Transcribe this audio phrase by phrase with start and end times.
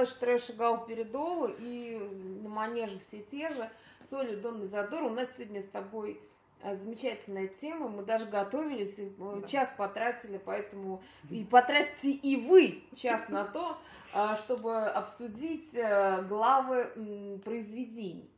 [0.00, 1.98] флеш, трэш и гал Передова, и
[2.42, 3.70] на манеже все те же.
[4.08, 5.02] Соли, Дон Задор.
[5.04, 6.20] У нас сегодня с тобой
[6.62, 7.88] а, замечательная тема.
[7.88, 9.48] Мы даже готовились, э, да.
[9.48, 13.78] час потратили, поэтому и потратьте и вы час на то,
[14.12, 18.30] а, чтобы обсудить э, главы произведений.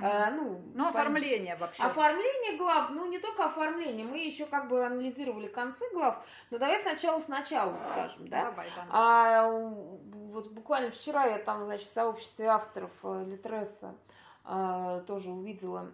[0.00, 0.30] Mm-hmm.
[0.36, 1.82] Ну, ну, оформление вообще.
[1.82, 6.78] Оформление глав, ну, не только оформление, мы еще как бы анализировали концы глав, но давай
[6.78, 8.46] сначала сначала скажем, да?
[8.46, 8.88] Давай, давай.
[8.90, 9.48] А,
[10.30, 13.94] вот буквально вчера я там, значит, в сообществе авторов э, Литреса
[14.44, 15.90] а, тоже увидела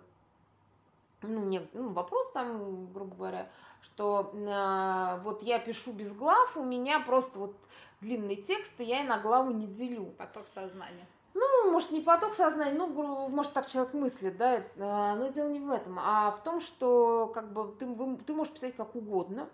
[1.23, 3.51] ну, не, ну, вопрос там, грубо говоря,
[3.83, 7.57] что а, вот я пишу без глав, у меня просто вот
[8.01, 10.07] длинный текст, и я и на главу не делю.
[10.19, 11.07] Поток сознания.
[11.34, 15.61] Ну, может, не поток сознания, ну, может, так человек мыслит, да, а, но дело не
[15.61, 17.87] в этом, а в том, что, как бы, ты,
[18.25, 19.48] ты можешь писать как угодно,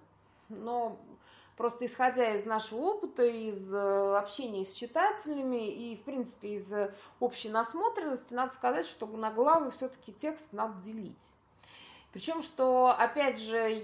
[0.49, 0.97] но
[1.63, 6.75] просто исходя из нашего опыта, из э, общения с читателями и, в принципе, из
[7.21, 11.23] общей насмотренности, надо сказать, что на главы все-таки текст надо делить.
[12.13, 13.81] Причем, что, опять же,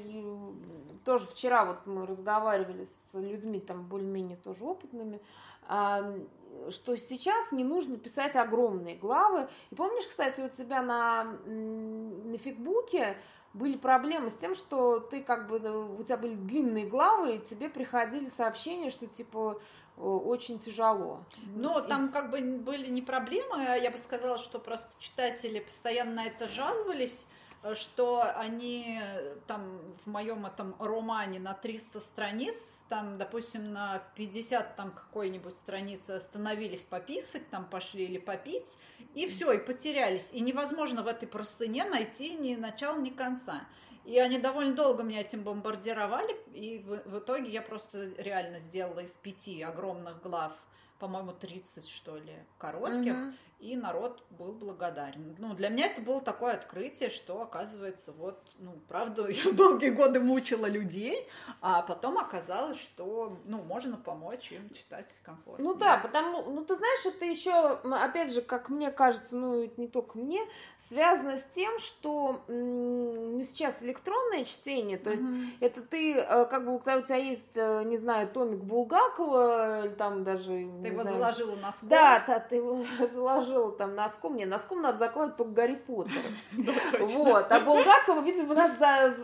[1.05, 5.21] тоже вчера вот мы разговаривали с людьми там более-менее тоже опытными,
[5.69, 9.49] что сейчас не нужно писать огромные главы.
[9.71, 13.17] И помнишь, кстати, у тебя на, на фигбуке
[13.55, 17.39] были проблемы с тем, что ты как бы, ну, у тебя были длинные главы, и
[17.39, 19.61] тебе приходили сообщения, что типа
[19.97, 21.25] очень тяжело.
[21.57, 26.13] Ну, там как бы были не проблемы, а я бы сказала, что просто читатели постоянно
[26.13, 27.38] на это жаловались, Э,
[27.75, 34.77] что они э, там в моем этом романе на 300 страниц, там, допустим, на 50
[34.77, 38.79] там какой-нибудь страницы остановились пописать, там пошли или попить,
[39.15, 40.31] и все, и потерялись.
[40.33, 43.63] И невозможно в этой простыне найти ни начала, ни конца.
[44.05, 49.01] И они довольно долго меня этим бомбардировали, и в, в итоге я просто реально сделала
[49.01, 50.53] из пяти огромных глав
[50.99, 53.15] по-моему, 30, что ли, коротких.
[53.15, 55.35] Угу и народ был благодарен.
[55.39, 60.21] Ну, для меня это было такое открытие, что, оказывается, вот, ну, правда, я долгие годы
[60.21, 61.27] мучила людей,
[61.61, 65.65] а потом оказалось, что, ну, можно помочь им читать комфортно.
[65.65, 69.81] Ну да, потому, ну, ты знаешь, это еще, опять же, как мне кажется, ну, это
[69.81, 70.41] не только мне,
[70.89, 75.57] связано с тем, что ну, сейчас электронное чтение, то есть mm-hmm.
[75.61, 79.95] это ты, э, как бы, когда у тебя есть, э, не знаю, томик Булгакова, или
[79.95, 81.89] там даже, Ты его знаю, заложила на скол.
[81.89, 84.37] Да, да, ты его заложила заложила там носком.
[84.37, 86.23] Не, носком надо закладывать только Гарри Поттер.
[87.01, 87.51] Вот.
[87.51, 89.15] А Булгакова, видимо, надо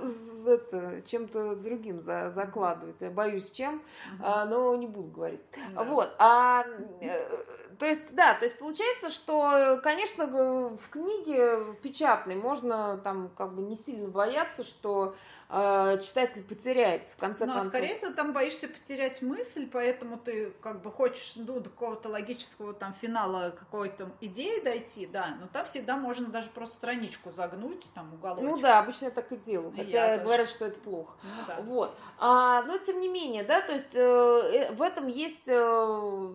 [1.07, 3.01] чем-то другим за, закладывать.
[3.01, 3.83] Я боюсь, чем,
[4.23, 5.41] а, но не буду говорить.
[5.75, 6.15] Вот.
[6.19, 6.65] А,
[7.01, 7.45] э,
[7.79, 13.63] то есть, да, то есть получается, что, конечно, в книге печатной можно там как бы
[13.63, 15.15] не сильно бояться, что
[15.49, 17.73] э, читатель потеряется в конце Но, концов.
[17.73, 22.75] скорее всего, там боишься потерять мысль, поэтому ты как бы хочешь ну, до какого-то логического
[22.75, 28.13] там финала какой-то идеи дойти, да, но там всегда можно даже просто страничку загнуть, там
[28.15, 28.45] уголочек.
[28.45, 30.57] Ну да, обычно я так и делаю, хотя я говорят, даже.
[30.57, 31.13] что это плохо.
[31.23, 31.63] Ну, да.
[31.63, 31.97] Вот.
[32.19, 36.33] А, но тем не менее, да, то есть э, э, в этом есть, э,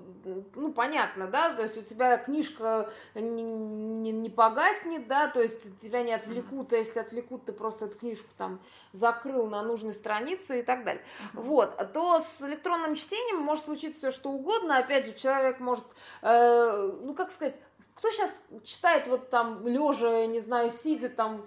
[0.56, 5.80] ну понятно, да, то есть у тебя книжка не, не, не погаснет, да, то есть
[5.80, 8.60] тебя не отвлекут, а если отвлекут, ты просто эту книжку там
[8.94, 11.04] закрыл на нужной странице и так далее.
[11.34, 14.78] Вот, то с электронным чтением может случиться все что угодно.
[14.78, 15.86] Опять же, человек может,
[16.22, 17.56] э, ну как сказать,
[17.96, 18.32] кто сейчас
[18.64, 21.46] читает вот там лежа, не знаю, сидя там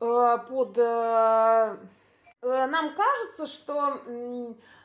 [0.00, 0.78] э, под...
[0.78, 1.76] Э,
[2.42, 4.00] э нам кажется, что...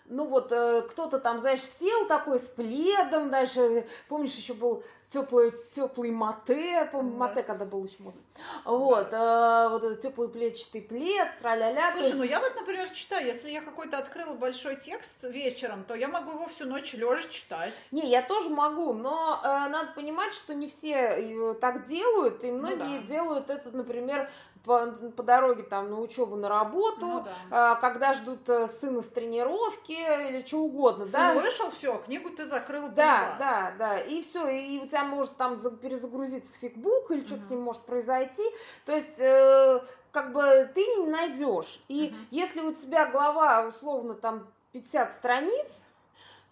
[0.09, 5.53] Ну вот э, кто-то там, знаешь, сел такой с пледом, дальше, помнишь, еще был теплый,
[5.71, 7.17] теплый мате, помню, да.
[7.17, 8.21] мате когда был еще модно.
[8.65, 9.65] Вот, да.
[9.65, 11.91] э, вот этот теплый плечатый плед, тра-ля-ля.
[11.91, 12.17] Слушай, есть...
[12.17, 16.31] ну я вот, например, читаю, если я какой-то открыла большой текст вечером, то я могу
[16.31, 17.75] его всю ночь лежа читать.
[17.91, 22.51] Не, я тоже могу, но э, надо понимать, что не все э, так делают, и
[22.51, 23.07] многие ну, да.
[23.07, 24.29] делают это, например,
[24.67, 27.77] по, по дороге там на учебу, на работу, ну, да.
[27.77, 31.33] э, когда ждут э, сына с тренировки или что угодно, Сын да?
[31.33, 32.89] вышел, все, книгу ты закрыл.
[32.89, 37.45] Да, да, да, и все, и у тебя может там перезагрузиться фигбук или что-то угу.
[37.45, 38.43] с ним может произойти,
[38.85, 39.81] то есть э,
[40.11, 42.15] как бы ты не найдешь, и угу.
[42.31, 45.83] если у тебя глава условно там 50 страниц,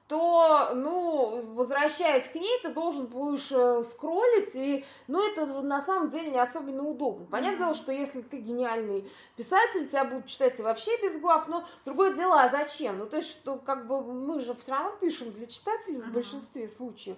[0.07, 6.09] то, ну, возвращаясь к ней, ты должен будешь э, скроллить, и, ну, это на самом
[6.09, 7.25] деле не особенно удобно.
[7.25, 11.65] Понятное дело, что если ты гениальный писатель, тебя будут читать и вообще без глав, но
[11.85, 12.99] другое дело, а зачем?
[12.99, 16.67] Ну, то есть, что, как бы, мы же все равно пишем для читателей в большинстве
[16.67, 17.17] случаев,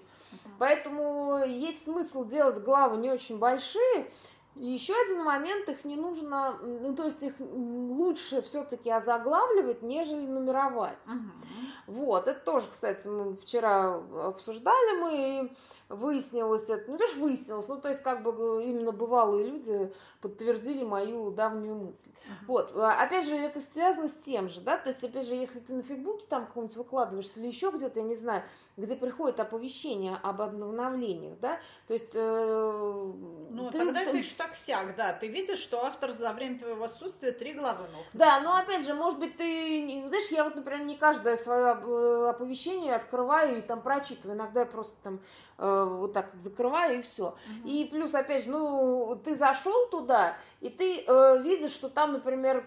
[0.58, 4.10] поэтому есть смысл делать главы не очень большие,
[4.60, 10.26] И еще один момент, их не нужно, ну то есть их лучше все-таки озаглавливать, нежели
[10.26, 11.08] нумеровать.
[11.08, 11.96] Угу.
[11.98, 13.96] Вот, это тоже, кстати, мы вчера
[14.26, 15.56] обсуждали мы,
[15.90, 20.84] выяснилось это, не то что выяснилось, ну то есть как бы именно бывалые люди подтвердили
[20.84, 22.10] мою давнюю мысль.
[22.10, 22.46] Uh-huh.
[22.48, 25.60] Вот, а, опять же, это связано с тем же, да, то есть, опять же, если
[25.60, 28.44] ты на Фейсбуке там какого-нибудь выкладываешься или еще где-то, я не знаю,
[28.78, 32.12] где приходит оповещение об обновлениях, да, то есть...
[32.14, 33.14] Э,
[33.50, 36.86] ну, ты, тогда ты, ты так сяк, да, ты видишь, что автор за время твоего
[36.86, 38.06] отсутствия три главы ног.
[38.14, 42.30] Да, но опять же, может быть, ты, знаешь, я вот, например, не каждое свое э,
[42.30, 45.20] оповещение открываю и там прочитываю, иногда я просто там
[45.58, 47.36] э, вот так закрываю и все.
[47.36, 47.70] Uh-huh.
[47.70, 52.66] И плюс, опять же, ну, ты зашел туда, и ты э, видишь, что там, например,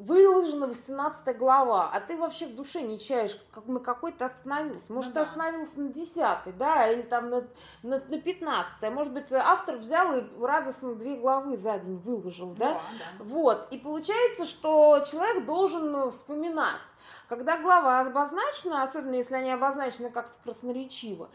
[0.00, 4.92] выложена 18 глава, а ты вообще в душе не чаешь, как на какой то остановился.
[4.92, 5.24] Может, ну, да.
[5.24, 7.40] ты остановился на 10 да, или там на,
[7.82, 12.52] на, на 15 а может быть, автор взял и радостно две главы за день выложил,
[12.54, 12.72] да?
[12.72, 13.24] да, да.
[13.24, 16.94] Вот, и получается, что человек должен ну, вспоминать.
[17.28, 21.28] Когда глава обозначена, особенно если они обозначены как-то красноречиво,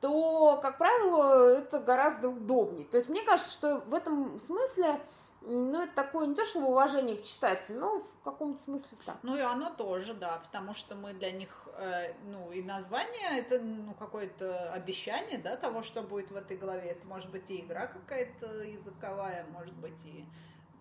[0.00, 2.86] то, как правило, это гораздо удобнее.
[2.86, 5.00] То есть мне кажется, что в этом смысле
[5.42, 9.16] ну, это такое не то, что уважение к читателю, но в каком-то смысле так.
[9.22, 13.58] Ну, и оно тоже, да, потому что мы для них, э, ну, и название, это,
[13.58, 16.90] ну, какое-то обещание, да, того, что будет в этой главе.
[16.90, 20.26] Это может быть и игра какая-то языковая, может быть и,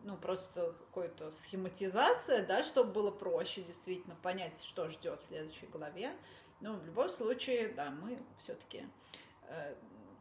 [0.03, 6.11] ну, просто какая-то схематизация, да, чтобы было проще действительно понять, что ждет в следующей главе.
[6.61, 8.83] Ну, в любом случае, да, мы все-таки
[9.47, 9.75] э,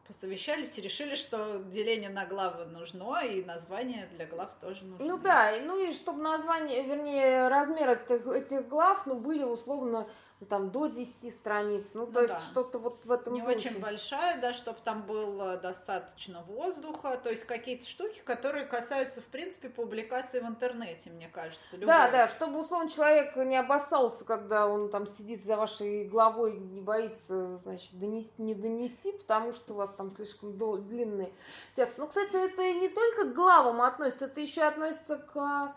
[0.06, 5.04] посовещались и решили, что деление на главы нужно, и название для глав тоже нужно.
[5.04, 10.08] Ну да, ну и чтобы название, вернее, размер этих, этих глав, ну, были условно
[10.40, 12.34] ну, там до 10 страниц, ну, ну то да.
[12.34, 13.56] есть что-то вот в этом Не духе.
[13.56, 19.24] очень большая, да, чтобы там было достаточно воздуха, то есть какие-то штуки, которые касаются, в
[19.24, 21.76] принципе, публикации в интернете, мне кажется.
[21.76, 21.88] Любой.
[21.88, 26.80] Да, да, чтобы, условно, человек не обоссался, когда он там сидит за вашей главой, не
[26.80, 31.32] боится, значит, донести, не донести, потому что у вас там слишком длинный
[31.74, 31.98] текст.
[31.98, 35.74] Ну, кстати, это не только к главам относится, это еще относится к,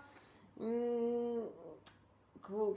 [2.42, 2.76] к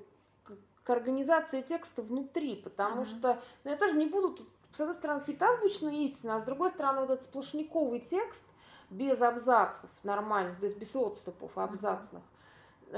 [0.84, 3.18] к организации текста внутри, потому mm-hmm.
[3.18, 6.44] что, ну, я тоже не буду тут, с одной стороны, какие-то азбучные истины, а с
[6.44, 8.44] другой стороны, вот этот сплошниковый текст
[8.90, 12.22] без абзацев нормально, то есть без отступов абзацных,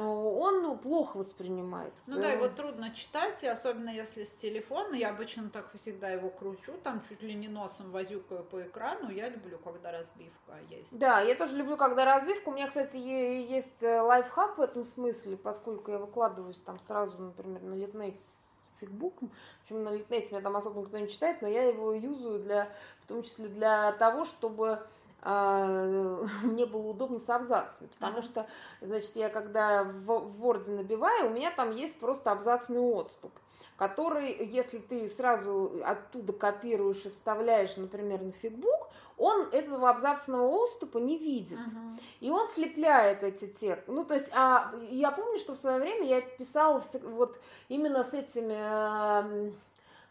[0.02, 2.10] он ну, плохо воспринимается.
[2.10, 4.94] Ну да, его трудно читать, и особенно если с телефона.
[4.94, 9.10] Я обычно так всегда его кручу, там чуть ли не носом возюкаю по экрану.
[9.10, 10.98] Я люблю, когда разбивка есть.
[10.98, 12.48] Да, я тоже люблю, когда разбивка.
[12.48, 17.62] У меня, кстати, есть э, лайфхак в этом смысле, поскольку я выкладываюсь там сразу, например,
[17.62, 19.30] на литнете с фигбуком.
[19.62, 22.68] Причем на литнете меня там особо никто не читает, но я его юзаю для,
[23.00, 24.86] в том числе для того, чтобы
[26.42, 28.46] мне было удобно с абзацами, потому что,
[28.80, 33.32] значит, я когда в Word набиваю, у меня там есть просто абзацный отступ,
[33.76, 38.88] который, если ты сразу оттуда копируешь и вставляешь, например, на фигбук,
[39.18, 41.58] он этого абзацного отступа не видит.
[41.58, 42.00] Uh-huh.
[42.20, 43.90] И он слепляет эти тексты.
[43.90, 48.12] Ну, то есть, а я помню, что в свое время я писала вот именно с
[48.12, 49.54] этими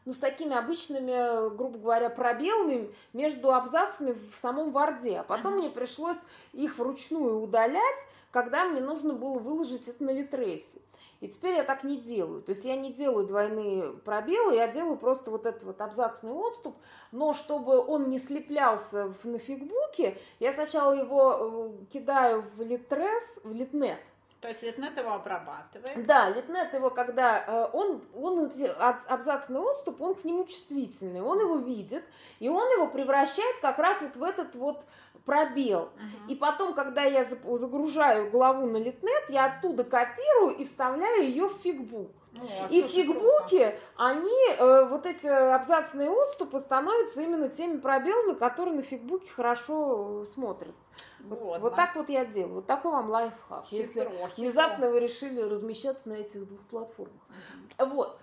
[0.06, 5.18] ну, с такими обычными, грубо говоря, пробелами между абзацами в самом Варде.
[5.18, 6.20] А потом мне пришлось
[6.54, 8.00] их вручную удалять,
[8.32, 10.80] когда мне нужно было выложить это на Литресе.
[11.22, 12.42] И теперь я так не делаю.
[12.42, 16.76] То есть я не делаю двойные пробелы, я делаю просто вот этот вот абзацный отступ,
[17.12, 23.40] но чтобы он не слеплялся в, на фигбуке, я сначала его э, кидаю в Литрес,
[23.44, 24.00] в Литнет,
[24.46, 26.06] то есть Литнет его обрабатывает?
[26.06, 28.52] Да, Литнет его, когда э, он, он
[29.08, 32.04] абзацный отступ, он к нему чувствительный, он его видит,
[32.40, 34.86] и он его превращает как раз вот в этот вот
[35.26, 35.82] пробел.
[35.82, 36.32] Uh-huh.
[36.32, 41.58] И потом, когда я загружаю главу на Литнет, я оттуда копирую и вставляю ее в
[41.58, 42.12] фигбук.
[42.38, 48.76] Ну, и в фигбуке они, э, вот эти абзацные отступы становятся именно теми пробелами, которые
[48.76, 50.90] на фигбуке хорошо э, смотрятся.
[51.22, 52.56] Вот, вот, вот так вот я делаю.
[52.56, 53.66] Вот такой вам лайфхак.
[53.66, 54.32] Хитро, если хитро.
[54.38, 57.14] внезапно вы решили размещаться на этих двух платформах.
[57.80, 57.90] Угу.
[57.90, 58.20] Вот.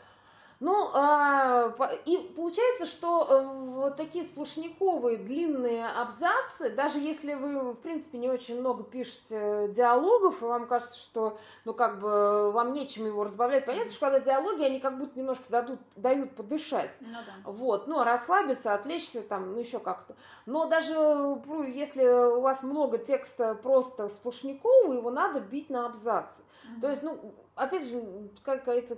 [0.62, 7.78] Ну, а, и получается, что э, вот такие сплошниковые длинные абзацы, даже если вы, в
[7.78, 13.06] принципе, не очень много пишете диалогов, и вам кажется, что, ну, как бы, вам нечем
[13.06, 16.96] его разбавлять, понятно, что когда диалоги, они как будто немножко дадут, дают подышать.
[17.00, 17.50] Ну, да.
[17.50, 20.14] Вот, ну, расслабиться, отвлечься, там, ну, еще как-то.
[20.46, 20.94] Но даже
[21.72, 26.42] если у вас много текста просто сплошникового, его надо бить на абзацы.
[26.42, 26.80] Mm-hmm.
[26.80, 28.96] То есть, ну, опять же, какая-то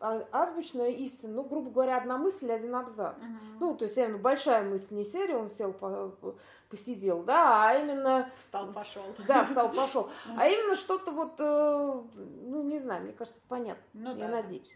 [0.00, 3.16] азбучная истина, ну, грубо говоря, одна мысль, один абзац.
[3.22, 3.58] Мгм.
[3.60, 6.36] Ну, то есть именно большая мысль, не серия, он сел, по- по-
[6.70, 9.02] посидел, да, а именно, Встал, пошел.
[9.26, 10.08] да, встал, пошел.
[10.38, 14.36] А именно что-то вот, э, ну, не знаю, мне кажется, понятно, Ну я да.
[14.36, 14.70] надеюсь.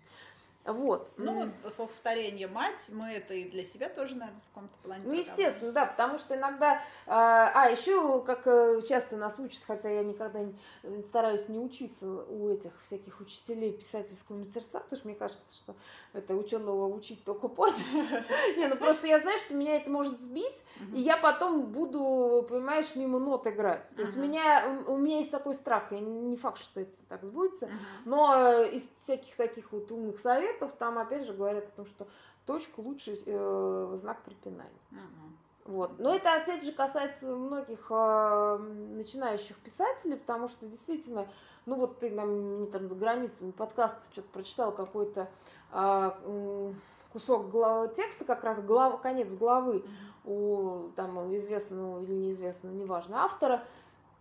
[0.64, 1.10] Вот.
[1.18, 5.02] Ну, вот повторение мать, мы это и для себя тоже, наверное, в каком-то плане.
[5.04, 6.80] Ну, естественно, да, потому что иногда...
[7.06, 11.58] А, а, еще, как э, часто нас учат, хотя я никогда не, э, стараюсь не
[11.58, 15.74] учиться у этих всяких учителей писательского мастерства, потому что мне кажется, что
[16.14, 17.84] это ученого учить только портит.
[18.56, 20.62] Не, ну просто я знаю, что меня это может сбить,
[20.94, 23.90] и я потом буду, понимаешь, мимо нот играть.
[23.94, 27.24] То есть у меня, у меня есть такой страх, и не факт, что это так
[27.24, 27.68] сбудется,
[28.04, 32.06] но э, из всяких таких вот умных советов там опять же говорят о том, что
[32.46, 34.70] точку лучше э, знак препинания.
[34.90, 35.36] Мгм.
[35.64, 35.98] Вот.
[35.98, 41.26] Но это опять же касается многих э, начинающих писателей, потому что действительно,
[41.64, 45.28] ну вот ты нам не там за границами подкаст что-то прочитал какой-то
[45.72, 46.78] м,
[47.12, 49.84] кусок гла- текста, как раз глав, конец главы
[50.24, 53.64] у там известного или неизвестного, неважно, автора,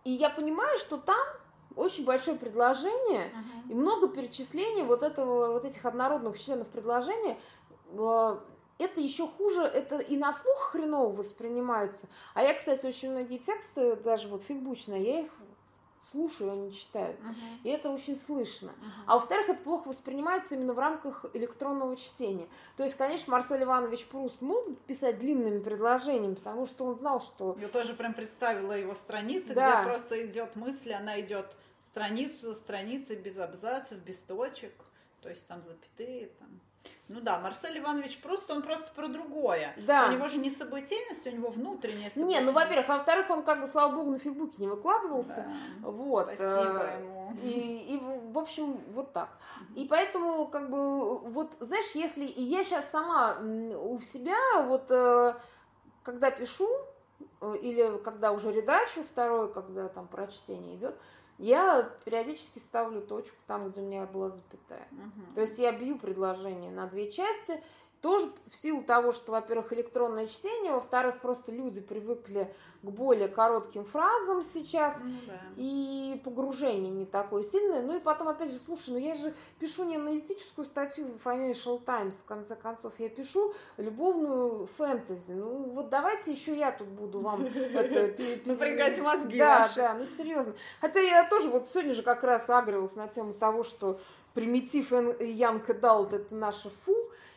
[0.04, 1.26] и я понимаю, что там
[1.76, 3.70] очень большое предложение, Мгм.
[3.70, 7.38] и много перечислений вот этого, вот этих однородных членов предложения.
[7.92, 8.38] Э,
[8.78, 12.08] Это еще хуже, это и на слух хреново воспринимается.
[12.34, 15.30] А я, кстати, очень многие тексты, даже вот фигбучные, я их
[16.10, 17.16] слушаю, а не читаю.
[17.20, 17.34] Мгм.
[17.62, 18.72] И это очень слышно.
[18.80, 18.90] Мгм.
[19.06, 22.48] А во-вторых, это плохо воспринимается именно в рамках электронного чтения.
[22.76, 27.56] То есть, конечно, Марсель Иванович Пруст мог писать длинными предложениями, потому что он знал, что
[27.60, 29.82] Я тоже прям представила его страницы, Да.
[29.82, 31.46] где просто идет мысль, она идет
[31.94, 34.72] страницу за страницей, без абзацев, без точек,
[35.22, 36.28] то есть там запятые.
[36.40, 36.48] Там.
[37.08, 39.72] Ну да, Марсель Иванович просто, он просто про другое.
[39.86, 40.08] Да.
[40.08, 42.46] У него же не событийность, у него внутренняя Не, событийность.
[42.46, 45.46] ну, во-первых, во-вторых, он как бы, слава богу, на фигбуке не выкладывался.
[45.82, 45.88] Да.
[45.88, 46.24] Вот.
[46.24, 47.36] Спасибо э, ему.
[47.42, 48.00] И, и,
[48.32, 49.28] в общем, вот так.
[49.76, 55.34] И поэтому, как бы, вот, знаешь, если и я сейчас сама у себя, вот, э,
[56.02, 56.68] когда пишу,
[57.40, 60.96] э, или когда уже редачу второй, когда там прочтение идет,
[61.38, 64.86] я периодически ставлю точку там, где у меня была запятая.
[64.90, 65.34] Мгм.
[65.34, 67.62] То есть я бью предложение на две части,
[68.04, 73.86] тоже в силу того, что, во-первых, электронное чтение, во-вторых, просто люди привыкли к более коротким
[73.86, 75.40] фразам сейчас, Ну да.
[75.56, 77.80] и погружение не такое сильное.
[77.80, 81.82] Ну и потом, опять же, слушай, ну я же пишу не аналитическую статью в Financial
[81.82, 85.32] Times, в конце концов, я пишу любовную фэнтези.
[85.32, 88.22] Ну вот давайте еще я тут буду вам это...
[88.44, 90.52] Напрягать мозги Да, да, ну серьезно.
[90.82, 93.98] Хотя я тоже вот сегодня же как раз агрилась на тему того, что
[94.34, 96.94] примитив Young Adult это наше фу,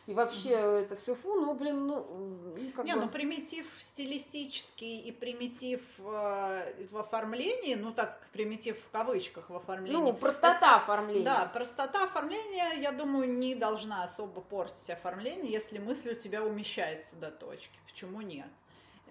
[0.08, 2.08] и вообще это все фу, ну, блин, ну,
[2.56, 3.02] ну, как Не, бы...
[3.02, 9.94] ну примитив стилистический и примитив э, в оформлении, ну так, примитив в кавычках в оформлении.
[9.98, 11.26] ну, простота оформления.
[11.26, 17.14] Да, простота оформления, я думаю, не должна особо портить оформление, если мысль у тебя умещается
[17.18, 17.78] до точки.
[17.86, 18.48] Почему нет?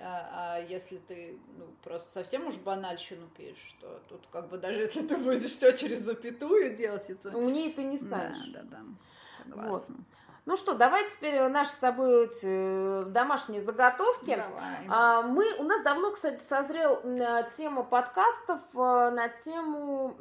[0.01, 4.81] А а если ты ну, просто совсем уж банальщину пишешь, то тут как бы даже
[4.81, 7.37] если ты будешь все через запятую делать, это...
[7.37, 8.47] Умнее ты не Да, станешь.
[8.49, 8.81] да, да.
[9.47, 9.85] Вот.
[9.85, 9.97] Согласна.
[10.47, 14.37] Ну что, давай теперь наши с тобой эти домашние заготовки.
[14.37, 14.87] Давай.
[14.89, 20.15] А, Мы, у нас давно, кстати, созрел э, тема подкастов э, на тему,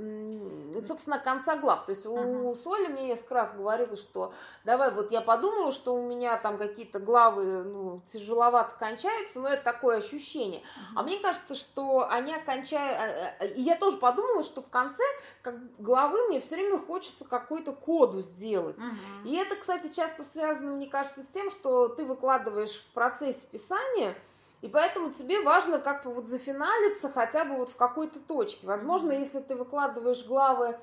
[0.88, 1.86] собственно, конца глав.
[1.86, 2.56] То есть у Ага.
[2.56, 6.98] Соли мне несколько раз говорила, что давай, вот я подумала, что у меня там какие-то
[6.98, 10.64] главы ну, тяжеловато кончаются, но это такое ощущение.
[10.96, 13.36] А мне кажется, что они окончают...
[13.56, 15.04] И я тоже подумала, что в конце
[15.44, 18.80] как главы мне все время хочется какую-то коду сделать.
[18.80, 19.26] Мгм.
[19.26, 24.16] И это, кстати, часто связано, мне кажется, с тем, что ты выкладываешь в процессе писания,
[24.62, 28.66] и поэтому тебе важно как бы вот зафиналиться хотя бы вот в какой-то точке.
[28.66, 30.78] Возможно, если ты выкладываешь главы,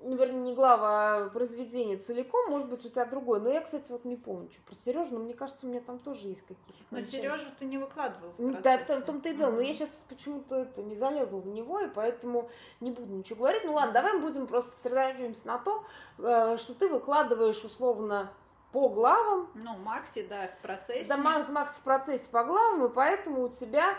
[0.00, 3.40] ну, вернее, не глава, а произведение целиком, может быть, у тебя другое.
[3.40, 5.98] Но я, кстати, вот не помню, что про Сережу, но мне кажется, у меня там
[5.98, 6.84] тоже есть какие-то.
[6.92, 7.22] Но окончания.
[7.22, 9.50] Сережу ты не выкладывал в Ну, Да, в том- в том-то и дело.
[9.50, 12.48] Но я сейчас почему-то это не залезла в него, и поэтому
[12.80, 13.64] не буду ничего говорить.
[13.64, 15.84] Ну ладно, давай мы будем просто сосредоточимся на том,
[16.18, 18.32] э, что ты выкладываешь условно
[18.72, 21.08] по главам, Ну, Макси, да, в процессе.
[21.08, 23.94] да, Ма- Макс в процессе по главам, и поэтому у тебя,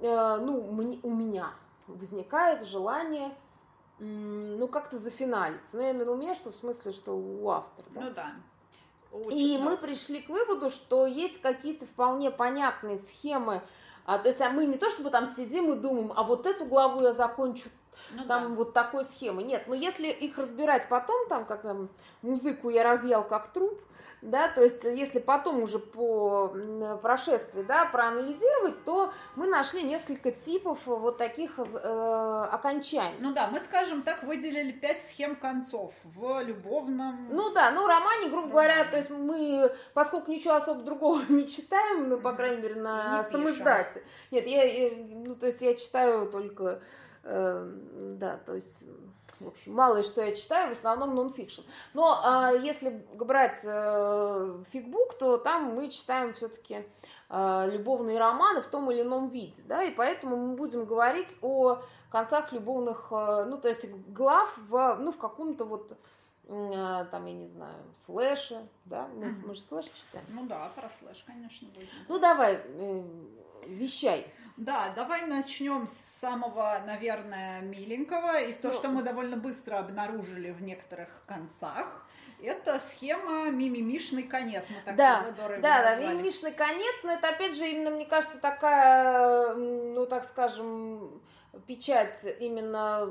[0.00, 0.60] э, ну,
[1.02, 1.50] у меня
[1.86, 3.36] возникает желание,
[3.98, 5.76] ну, как-то зафиналиться.
[5.76, 8.00] Ну, я имею в виду, что в смысле, что у автора, да?
[8.00, 8.32] Ну да.
[9.30, 13.62] И Учит, мы пришли к выводу, что есть какие-то вполне понятные схемы.
[14.06, 16.64] А, то есть а мы не то чтобы там сидим и думаем, а вот эту
[16.64, 17.68] главу я закончу
[18.12, 18.48] Ну, там да.
[18.56, 19.44] вот такой схемы.
[19.44, 21.88] Нет, но если их разбирать потом, там, как там,
[22.22, 23.80] музыку я разъел как труп,
[24.24, 26.48] да, то есть если потом уже по
[27.02, 33.16] прошествии, да, проанализировать, то мы нашли несколько типов вот таких э, окончаний.
[33.20, 37.28] Ну да, мы, скажем так, выделили пять схем концов в любовном...
[37.30, 42.08] Ну да, ну романе, грубо говоря, то есть мы, поскольку ничего особо другого не читаем,
[42.08, 44.02] ну, по крайней мере, на не самоиздате.
[44.30, 46.80] Нет, я, я, ну, то есть я читаю только,
[47.24, 47.72] э,
[48.18, 48.84] да, то есть
[49.40, 51.62] в общем, мало что я читаю, в основном нонфикшн.
[51.92, 56.84] Но а, если брать э, фикбук, то там мы читаем все-таки
[57.28, 61.80] э, любовные романы в том или ином виде, да, и поэтому мы будем говорить о
[62.10, 65.96] концах любовных, э, ну, то есть глав в, ну, в каком-то вот
[66.48, 67.76] э, там, я не знаю,
[68.06, 69.46] слэше, да, мы, mm-hmm.
[69.46, 70.26] мы же слэш читаем.
[70.30, 71.88] Ну да, про слэш, конечно, будем.
[72.08, 73.02] Ну давай, э,
[73.66, 74.32] вещай.
[74.56, 78.40] Да, давай начнем с самого, наверное, миленького.
[78.40, 82.06] И то, ну, что мы довольно быстро обнаружили в некоторых концах.
[82.40, 84.64] Это схема мимимишный конец.
[84.68, 89.54] Мы так да, да, да, мимимишный конец, но это опять же именно, мне кажется, такая,
[89.54, 91.22] ну так скажем,
[91.66, 93.06] печать именно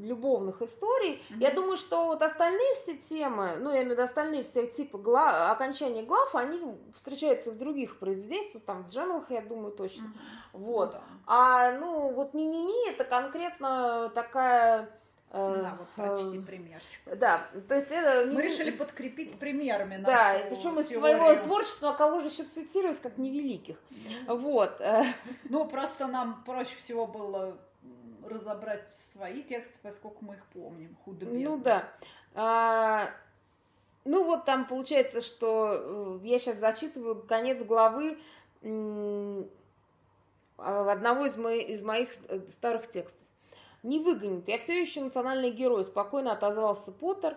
[0.00, 1.22] любовных историй.
[1.30, 1.40] Mm-hmm.
[1.40, 4.98] Я думаю, что вот остальные все темы, ну, я имею в виду остальные все типы
[4.98, 6.60] глав, окончания глав, они
[6.94, 10.04] встречаются в других произведениях, ну, там, в Дженлах, я думаю, точно.
[10.04, 10.58] Mm-hmm.
[10.58, 10.92] Вот.
[10.94, 11.02] Ну, да.
[11.26, 14.90] А, ну, вот Мимими это конкретно такая...
[15.32, 17.00] Э, да, вот прочти э, примерчик.
[17.16, 18.26] Да, то есть это...
[18.32, 23.16] Мы решили подкрепить примерами нашу Да, причем из своего творчества, кого же еще цитировать, как
[23.16, 23.76] невеликих.
[23.90, 24.36] Mm-hmm.
[24.36, 24.80] Вот.
[25.44, 27.56] Ну, просто нам проще всего было
[28.26, 31.50] разобрать свои тексты, поскольку мы их помним худо-бедно.
[31.50, 31.88] Ну да.
[32.34, 33.10] А,
[34.04, 38.18] ну вот там получается, что э, я сейчас зачитываю конец главы
[40.56, 43.20] одного из, моих, из моих э, старых текстов.
[43.82, 44.46] Не выгонит.
[44.48, 47.36] Я все еще национальный герой, спокойно отозвался Поттер.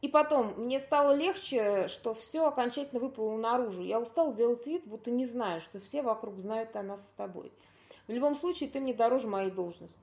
[0.00, 3.82] И потом, мне стало легче, что все окончательно выплыло наружу.
[3.82, 7.50] Я устал делать вид, будто не знаю, что все вокруг знают о нас с тобой.
[8.06, 9.96] В любом случае, ты мне дороже моей должности.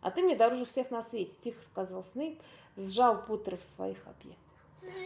[0.00, 2.40] А ты мне дороже всех на свете, тихо сказал Снейп,
[2.76, 4.36] сжал Поттера в своих объятиях.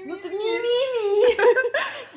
[0.04, 1.36] Ну ты ми-ми-ми.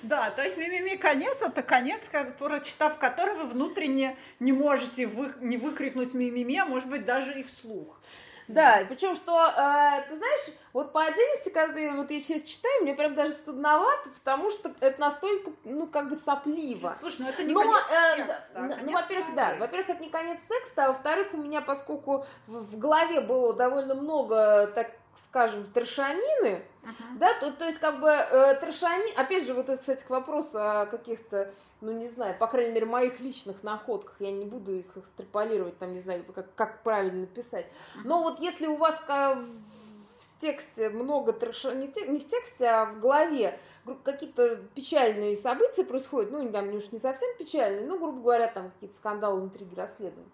[0.03, 2.01] Да, то есть ми-ми-ми конец, это конец,
[2.38, 7.44] прочитав который вы внутренне не можете вы, не выкрикнуть ми-ми-ми, а может быть даже и
[7.44, 8.00] вслух.
[8.48, 10.42] Да, причем что, э, ты знаешь,
[10.74, 14.74] вот по отдельности, когда я, вот я сейчас читаю, мне прям даже стыдновато, потому что
[14.79, 16.96] это настолько, ну, как бы сопливо.
[17.00, 20.10] Слушай, ну это не Но, конец э, текста, а Ну, во-первых, да, во-первых, это не
[20.10, 25.66] конец текста, а во-вторых, у меня, поскольку в, в голове было довольно много, так скажем,
[25.74, 27.18] трешанины, uh-huh.
[27.18, 30.58] да, то, то есть как бы э, трешанин, опять же, вот это, кстати, к вопросу
[30.60, 34.98] о каких-то ну, не знаю, по крайней мере, моих личных находках, я не буду их
[34.98, 37.68] экстраполировать, там, не знаю, как, как правильно писать.
[38.04, 42.86] Но вот если у вас в, в тексте много трэша, не, не в тексте, а
[42.86, 43.60] в голове
[44.04, 48.72] какие-то печальные события происходят, ну, там, не уж не совсем печальные, ну, грубо говоря, там
[48.72, 50.32] какие-то скандалы, интриги, расследования,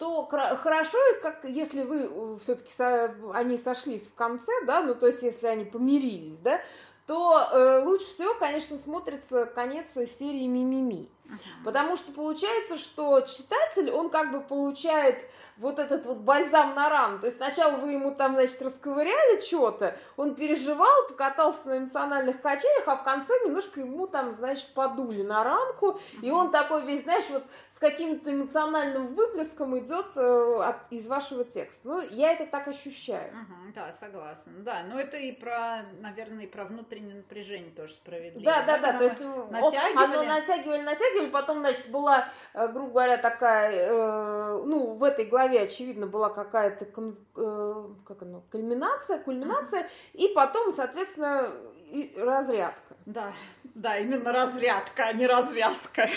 [0.00, 5.06] то хорошо, как если вы э, все-таки со, они сошлись в конце, да, ну, то
[5.06, 6.58] есть если они помирились, да,
[7.06, 11.10] то э, лучше всего, конечно, смотрится конец серии «Мимими».
[11.30, 11.64] Uh-huh.
[11.64, 15.24] Потому что получается, что читатель, он как бы получает
[15.60, 17.18] вот этот вот бальзам на рану.
[17.18, 22.88] То есть сначала вы ему там, значит, расковыряли что-то, он переживал, покатался на эмоциональных качелях,
[22.88, 27.24] а в конце немножко ему там, значит, подули на ранку, и он такой весь, знаешь,
[27.28, 31.88] вот с каким-то эмоциональным выплеском идет э, от, из вашего текста.
[31.88, 33.30] Ну, я это так ощущаю.
[33.30, 34.52] Угу, да, согласна.
[34.60, 38.44] Да, но это и про, наверное, и про внутреннее напряжение тоже справедливо.
[38.44, 40.04] Да, да, да, да то есть натягивали.
[40.04, 45.62] оно натягивали, натягивали, потом, значит, была, э, грубо говоря, такая, э, ну, в этой главе
[45.62, 51.50] очевидно, была какая-то э, как оно, кульминация, кульминация, и потом, соответственно,
[51.90, 52.96] и разрядка.
[53.06, 53.32] Да,
[53.74, 56.08] да, именно разрядка, а не развязка.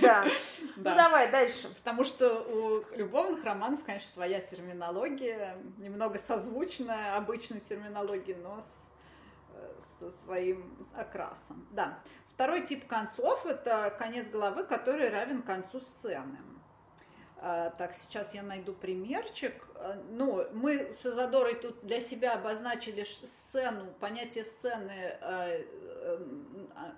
[0.00, 0.24] Да.
[0.76, 0.90] да.
[0.90, 1.68] Ну давай дальше.
[1.74, 8.90] Потому что у любовных романов, конечно, своя терминология, немного созвучная обычной терминологии, но с,
[9.54, 11.66] э, со своим окрасом.
[11.72, 11.98] Да.
[12.36, 16.36] Второй тип концов– это конец главы, который равен концу сцены.
[17.38, 19.54] А, так, сейчас я найду примерчик.
[19.76, 25.48] А, ну, мы с Изодорой тут для себя обозначили сцену, понятие сцены а,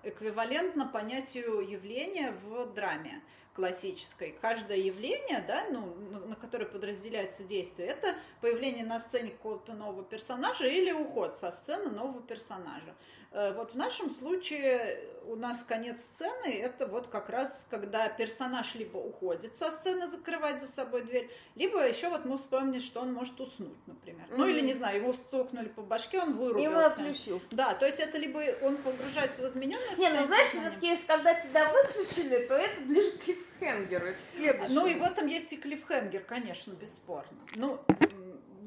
[0.03, 3.23] эквивалентно понятию явления в драме.
[3.59, 4.39] Классической.
[4.41, 5.97] Каждое явление, да, ну,
[6.29, 11.91] на, которое подразделяется действие, это появление на сцене какого-то нового персонажа или уход со сцены
[11.91, 12.95] нового персонажа.
[13.33, 18.75] Э, вот в нашем случае у нас конец сцены, это вот как раз, когда персонаж
[18.75, 23.13] либо уходит со сцены закрывать за собой дверь, либо еще вот мы вспомним, что он
[23.13, 24.27] может уснуть, например.
[24.29, 24.37] Mm-hmm.
[24.37, 26.63] Ну или, не знаю, его стукнули по башке, он вырубился.
[26.63, 27.47] И он отключился.
[27.51, 29.99] Да, то есть это либо он погружается в измененность.
[29.99, 33.23] Не, ну знаешь, все-таки, если когда тебя выключили, то это ближе к
[33.59, 34.69] клиффхенгеру, это следующее.
[34.71, 37.39] Ну и в этом есть и клиффхенгер, конечно, бесспорно.
[37.55, 37.81] Ну,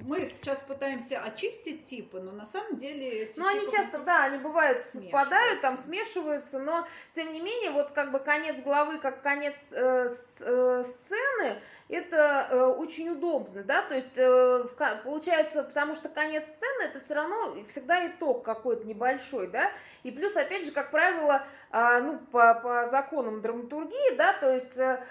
[0.03, 4.37] мы сейчас пытаемся очистить типы, но на самом деле эти Ну, они часто, да, они
[4.39, 9.55] бывают совпадают, там смешиваются, но тем не менее, вот как бы конец главы, как конец
[9.71, 14.65] э, с, э, сцены, это э, очень удобно, да, то есть э,
[15.03, 19.71] получается, потому что конец сцены это все равно всегда итог какой-то небольшой, да,
[20.03, 25.01] и плюс, опять же, как правило, ну, по, по законам драматургии, да, то есть э,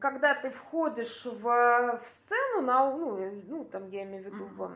[0.00, 4.72] когда ты входишь в, в сцену, на, ну, ну, там я имею в виду в,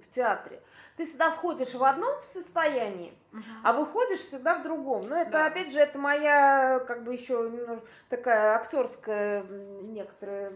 [0.00, 0.60] в театре,
[0.96, 3.12] ты всегда входишь в одном состоянии,
[3.64, 5.08] а выходишь всегда в другом.
[5.08, 5.46] Но это, да.
[5.46, 9.42] опять же, это моя, как бы еще такая актерская
[9.82, 10.52] некоторая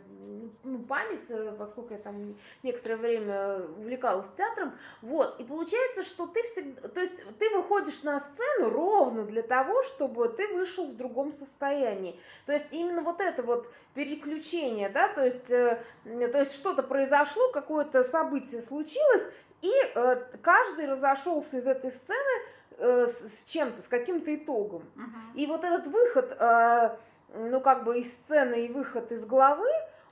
[0.62, 1.26] ну, память,
[1.58, 4.74] поскольку я там некоторое время увлекалась театром.
[5.02, 9.82] Вот, и получается, что ты всегда, то есть ты выходишь на сцену ровно для того,
[9.82, 12.18] чтобы ты вышел в другом состоянии.
[12.46, 17.50] То есть именно вот это вот переключение, да, то есть, э, то есть что-то произошло,
[17.50, 19.24] какое-то событие случилось,
[19.62, 22.42] и э, каждый разошелся из этой сцены
[22.78, 24.82] э, с, с чем-то, с каким-то итогом.
[24.96, 25.36] Uh-huh.
[25.36, 26.96] И вот этот выход, э,
[27.34, 29.68] ну как бы из сцены и выход из главы,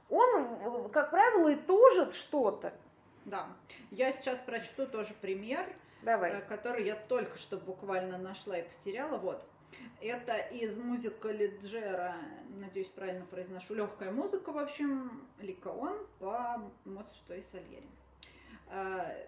[0.08, 2.72] он, как правило, и тоже что-то.
[3.24, 3.46] Да,
[3.90, 5.66] я сейчас прочту тоже пример,
[6.02, 6.32] Давай.
[6.32, 9.18] Э, который я только что буквально нашла и потеряла.
[9.18, 9.44] Вот.
[10.00, 12.14] Это из музыка Лиджера,
[12.48, 17.88] надеюсь, правильно произношу, легкая музыка, в общем, Ликаон по Моцарту и Сальери.
[18.70, 19.26] Э,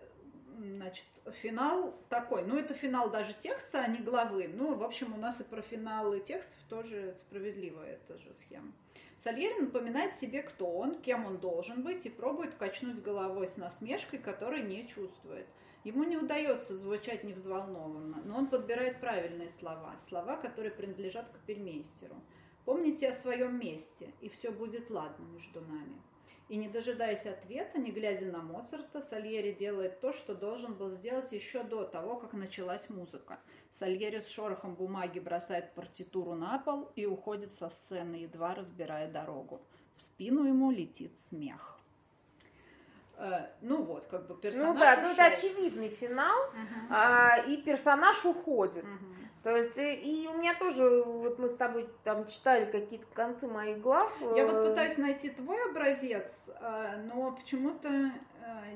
[0.59, 4.49] Значит, финал такой, ну это финал даже текста, а не главы.
[4.49, 8.73] Ну, в общем, у нас и про финалы текстов тоже справедливая эта же схема.
[9.17, 14.19] Сальери напоминает себе, кто он, кем он должен быть, и пробует качнуть головой с насмешкой,
[14.19, 15.47] которой не чувствует.
[15.85, 22.17] Ему не удается звучать невзволнованно, но он подбирает правильные слова, слова, которые принадлежат капельмейстеру.
[22.65, 26.03] Помните о своем месте, и все будет ладно между нами.
[26.49, 31.31] И не дожидаясь ответа, не глядя на Моцарта, Сальери делает то, что должен был сделать
[31.33, 33.39] еще до того, как началась музыка.
[33.79, 39.61] Сальери с шорохом бумаги бросает партитуру на пол и уходит со сцены, едва разбирая дорогу.
[39.97, 41.79] В спину ему летит смех.
[43.19, 44.75] Э, ну вот, как бы персонаж.
[44.75, 45.03] Ну да, ушел.
[45.03, 46.87] ну это очевидный финал, uh-huh.
[46.91, 48.85] а, и персонаж уходит.
[48.85, 49.28] Uh-huh.
[49.43, 53.47] То есть, и, и у меня тоже, вот мы с тобой там читали какие-то концы
[53.47, 54.13] моих глав.
[54.35, 58.11] Я вот э, пытаюсь найти твой образец, э, но почему-то э,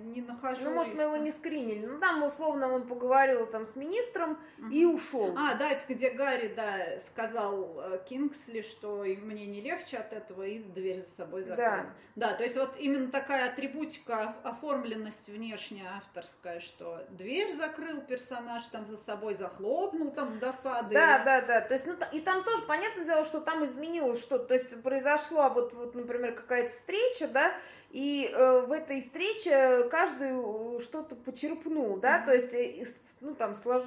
[0.05, 0.65] не нахожу.
[0.65, 1.87] Ну, может, мы его не скринили.
[1.87, 4.71] Ну, там, условно, он поговорил там с министром угу.
[4.71, 5.35] и ушел.
[5.37, 10.59] А, да, это где Гарри, да, сказал Кингсли, что мне не легче от этого, и
[10.59, 11.57] дверь за собой закрыл.
[11.57, 11.87] Да.
[12.17, 18.85] да, то есть вот именно такая атрибутика, оформленность внешняя авторская, что дверь закрыл персонаж, там
[18.85, 20.95] за собой захлопнул, там с досады.
[20.95, 21.61] Да, да, да.
[21.61, 24.47] То есть, ну, и там тоже, понятное дело, что там изменилось что-то.
[24.47, 27.55] То есть произошло, вот, вот например, какая-то встреча, да,
[27.93, 32.25] и э, в этой встрече каждый э, что-то почерпнул, да, mm-hmm.
[32.25, 32.85] то есть, э,
[33.21, 33.83] ну, там, слож...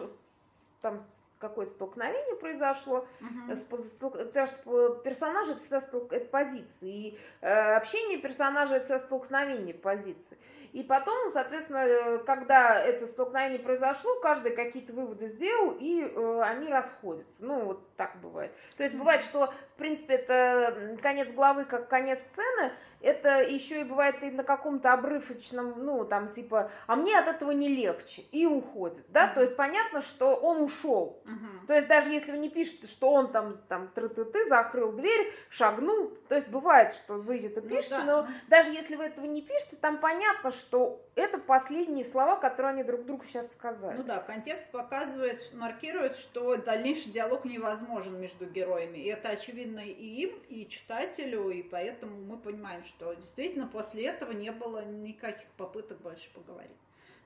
[0.81, 0.99] там
[1.39, 3.65] какое столкновение произошло, uh-huh.
[3.69, 6.07] потому что персонажи всегда стол...
[6.11, 10.37] это позиции, и э, общение персонажей это всегда столкновение позиций.
[10.71, 17.45] И потом, соответственно, когда это столкновение произошло, каждый какие-то выводы сделал, и э, они расходятся.
[17.45, 18.51] Ну, вот так бывает.
[18.77, 23.84] То есть бывает, что, в принципе, это конец главы как конец сцены, это еще и
[23.84, 28.45] бывает и на каком-то обрывочном, ну, там, типа, а мне от этого не легче, и
[28.47, 29.34] уходит, да, uh-huh.
[29.36, 31.67] то есть понятно, что он ушел, uh-huh.
[31.67, 36.17] то есть даже если вы не пишете, что он там, там, ты-ты-ты, закрыл дверь, шагнул,
[36.27, 38.05] то есть бывает, что вы это ну пишете, ну, да.
[38.05, 42.84] но даже если вы этого не пишете, там понятно, что это последние слова, которые они
[42.84, 43.97] друг другу сейчас сказали.
[43.97, 50.24] Ну да, контекст показывает, маркирует, что дальнейший диалог невозможен между героями, и это очевидно и
[50.24, 55.48] им, и читателю, и поэтому мы понимаем, что что действительно после этого не было никаких
[55.58, 56.71] попыток больше поговорить.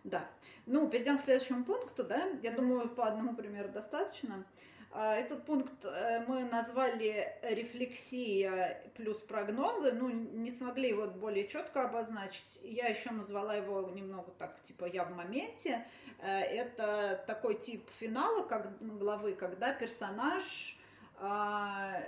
[0.03, 0.27] Да.
[0.65, 2.29] Ну, перейдем к следующему пункту, да.
[2.41, 4.45] Я думаю, по одному примеру достаточно.
[4.91, 11.83] А, этот пункт э, мы назвали рефлексия плюс прогнозы, ну, не смогли его более четко
[11.83, 12.59] обозначить.
[12.63, 15.85] Я еще назвала его немного так, типа, я в моменте.
[16.21, 20.77] Э, это такой тип финала, как главы, когда персонаж
[21.21, 22.01] а,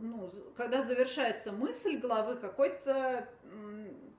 [0.00, 3.26] ну, когда завершается мысль главы, какой-то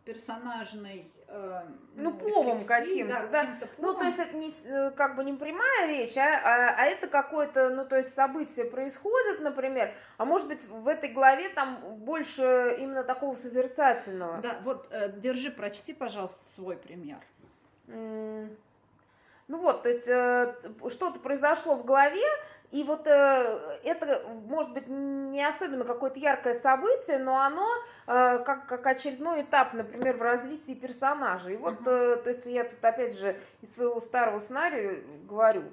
[0.06, 1.62] персонажный э,
[1.96, 3.58] ну, ну повом каким-то, да, да.
[3.60, 6.86] Каким ну, то есть это не, э, как бы не прямая речь, а, а, а
[6.86, 11.78] это какое-то, ну, то есть событие происходит, например, а может быть в этой главе там
[11.98, 14.42] больше именно такого созерцательного.
[14.42, 17.20] Да, вот, э, держи, прочти, пожалуйста, свой пример.
[17.86, 18.58] Mm.
[19.50, 20.54] Ну вот, то есть э,
[20.90, 22.24] что-то произошло в голове,
[22.70, 27.68] и вот э, это, может быть, не особенно какое-то яркое событие, но оно
[28.06, 31.50] э, как, как очередной этап, например, в развитии персонажа.
[31.50, 32.14] И вот, uh-huh.
[32.14, 35.64] э, то есть я тут опять же из своего старого сценария говорю.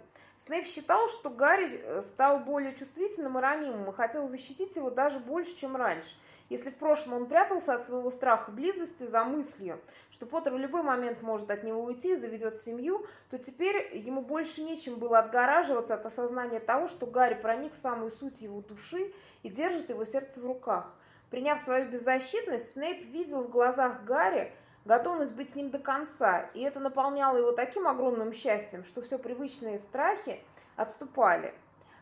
[0.41, 5.19] Снейп считал, что Гарри э, стал более чувствительным и ранимым и хотел защитить его даже
[5.19, 6.15] больше, чем раньше.
[6.49, 9.81] Если в прошлом он прятался от своего страха близости за мыслью,
[10.13, 14.23] что Поттер в любой момент может от него уйти и заведет семью, то теперь ему
[14.23, 19.13] больше нечем было отгораживаться от осознания того, что Гарри проник в самую суть его души
[19.43, 20.93] и держит его сердце в руках.
[21.31, 24.53] Приняв свою беззащитность, Снейп видел в глазах Гарри
[24.85, 29.19] готовность быть с ним до конца, и это наполняло его таким огромным счастьем, что все
[29.19, 30.41] привычные страхи
[30.77, 31.53] отступали,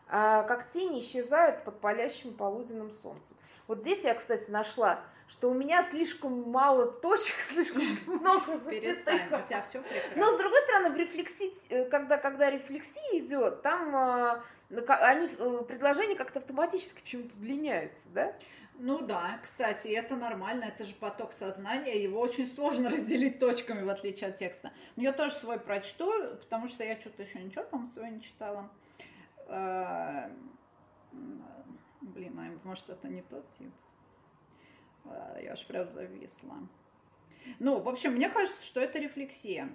[0.07, 3.35] а как тени исчезают под палящим полуденным солнцем.
[3.67, 9.45] Вот здесь я, кстати, нашла, что у меня слишком мало точек, слишком много Перестань, у
[9.45, 10.15] тебя все прекрасно.
[10.15, 14.41] Но, с другой стороны, в рефлексии, э, когда, когда рефлексия идет, там э,
[14.87, 18.33] они, э, предложения как-то автоматически почему-то удлиняются, да?
[18.77, 23.89] Ну да, кстати, это нормально, это же поток сознания, его очень сложно разделить точками, в
[23.89, 24.71] отличие от текста.
[24.95, 28.69] Но я тоже свой прочту, потому что я что-то еще ничего, по-моему, свой не читала.
[32.05, 33.71] Блин, а может это не тот тип?
[35.41, 36.55] Я аж прям зависла.
[37.59, 39.69] Ну, в общем, мне кажется, что это рефлексия.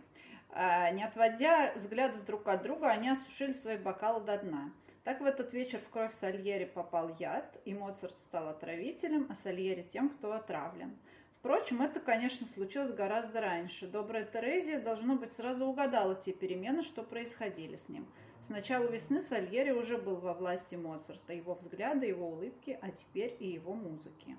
[0.53, 4.73] А, не отводя взглядов друг от друга, они осушили свои бокалы до дна.
[5.05, 9.83] Так в этот вечер в кровь Сальери попал яд, и Моцарт стал отравителем, а Сальери
[9.83, 10.97] тем, кто отравлен.
[11.39, 13.87] Впрочем, это, конечно, случилось гораздо раньше.
[13.87, 18.07] Добрая Терезия, должно быть, сразу угадала те перемены, что происходили с ним.
[18.41, 23.37] С начала весны Сальери уже был во власти Моцарта, его взгляды, его улыбки, а теперь
[23.39, 24.37] и его музыки.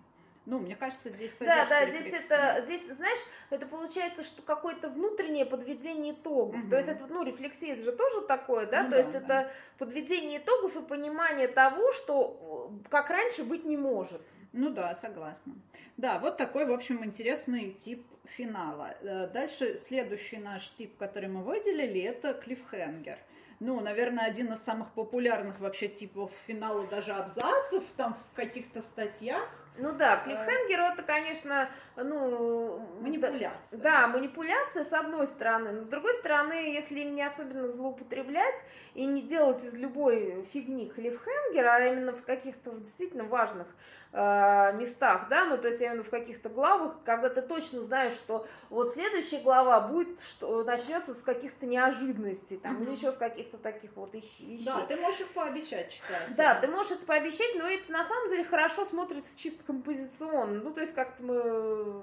[0.47, 3.19] Ну, мне кажется, здесь Да, да, здесь это, здесь, знаешь,
[3.51, 6.59] это получается, что какое-то внутреннее подведение итогов.
[6.63, 6.69] Угу.
[6.71, 8.83] То есть это, ну, рефлексия это же тоже такое, да?
[8.83, 9.19] Ну, То да, есть да.
[9.19, 14.21] это подведение итогов и понимание того, что как раньше быть не может.
[14.51, 15.53] Ну да, согласна.
[15.97, 18.95] Да, вот такой, в общем, интересный тип финала.
[19.01, 23.19] Э, дальше следующий наш тип, который мы выделили, это клиффхенгер.
[23.61, 29.47] Ну, наверное, один из самых популярных вообще типов финала даже абзацев, там в каких-то статьях.
[29.77, 32.79] Ну да, клиффхенгер это, конечно, ну...
[32.99, 33.51] Манипуляция.
[33.69, 38.63] Да, да, манипуляция с одной стороны, но с другой стороны, если им не особенно злоупотреблять
[38.95, 43.67] и не делать из любой фигни клиффхенгера, а именно в каких-то действительно важных
[44.13, 48.11] Э, местах, да, ну, то есть я именно в каких-то главах, когда ты точно знаешь,
[48.11, 52.83] что вот следующая глава будет, что начнется с каких-то неожиданностей, там, mm-hmm.
[52.83, 54.61] или еще с каких-то таких вот вещей.
[54.65, 56.35] Да, ты можешь их пообещать читать.
[56.35, 60.73] Да, ты можешь это пообещать, но это на самом деле хорошо смотрится чисто композиционно, ну,
[60.73, 61.35] то есть как-то мы,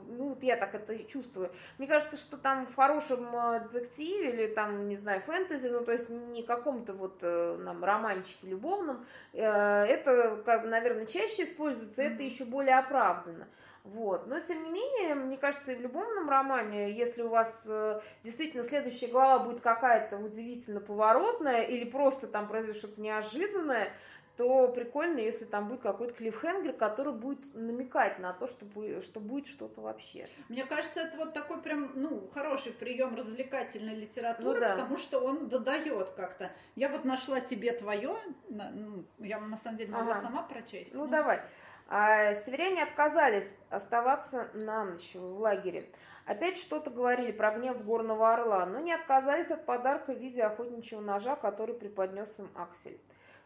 [0.09, 1.53] ну, вот я так это чувствую.
[1.77, 5.93] Мне кажется, что там в хорошем э, детективе или там, не знаю, фэнтези, ну, то
[5.93, 12.03] есть не каком-то вот э, нам романчике любовном, это, как бы, наверное, чаще используется кажется,
[12.03, 13.49] это еще более оправданно.
[13.85, 14.27] Вот.
[14.27, 18.63] Но, тем не менее, мне кажется, и в любовном романе, если у вас э, действительно
[18.63, 23.91] следующая глава будет какая-то удивительно поворотная или просто там произойдет что-то неожиданное,
[24.37, 29.21] то прикольно, если там будет какой-то клиффхенгер, который будет намекать на то, что, будет, что
[29.21, 30.29] будет что-то вообще.
[30.49, 34.73] Мне кажется, это вот такой прям, ну, хороший прием развлекательной литературы, ну, да.
[34.75, 36.53] потому что он додает как-то.
[36.77, 38.17] Я вот нашла тебе твое,
[38.49, 40.23] ну, я на самом деле могла ага.
[40.23, 40.95] сама прочесть.
[40.95, 41.41] Ну, ну, давай.
[41.91, 45.91] А северяне отказались оставаться на ночь в лагере.
[46.27, 51.01] Опять что-то говорили про гнев горного орла, но не отказались от подарка в виде охотничьего
[51.01, 53.01] ножа, который преподнес им Аксель.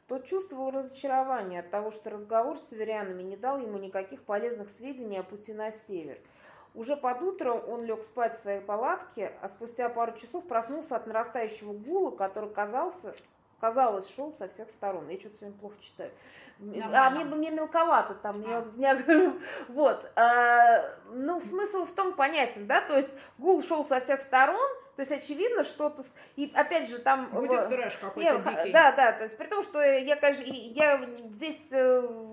[0.08, 5.20] Тот чувствовал разочарование от того, что разговор с северянами не дал ему никаких полезных сведений
[5.20, 6.18] о пути на север.
[6.74, 11.06] Уже под утро он лег спать в своей палатке, а спустя пару часов проснулся от
[11.06, 13.14] нарастающего гула, который казался,
[13.62, 15.08] казалось, шел со всех сторон.
[15.08, 16.10] Я что-то сегодня плохо читаю.
[16.58, 17.06] Нормально.
[17.06, 18.62] А мне, мне мелковато там, а.
[18.74, 19.32] мне, мне,
[19.68, 20.10] вот.
[20.16, 25.02] А, ну, смысл в том понятен, да, то есть гул шел со всех сторон, то
[25.02, 27.30] есть очевидно что-то, и опять же там...
[27.30, 28.72] Будет трэш какой-то дикий.
[28.72, 32.31] Да, да, то есть при том, что я, конечно, я здесь э,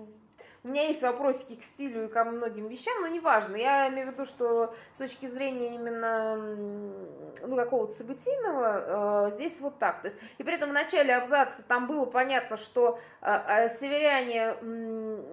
[0.62, 3.56] у меня есть вопросики к стилю и ко многим вещам, но неважно.
[3.56, 6.36] Я имею в виду, что с точки зрения именно
[7.46, 10.02] ну, какого-то событийного, э, здесь вот так.
[10.02, 14.54] То есть, и при этом в начале абзаца там было понятно, что э, э, северяне,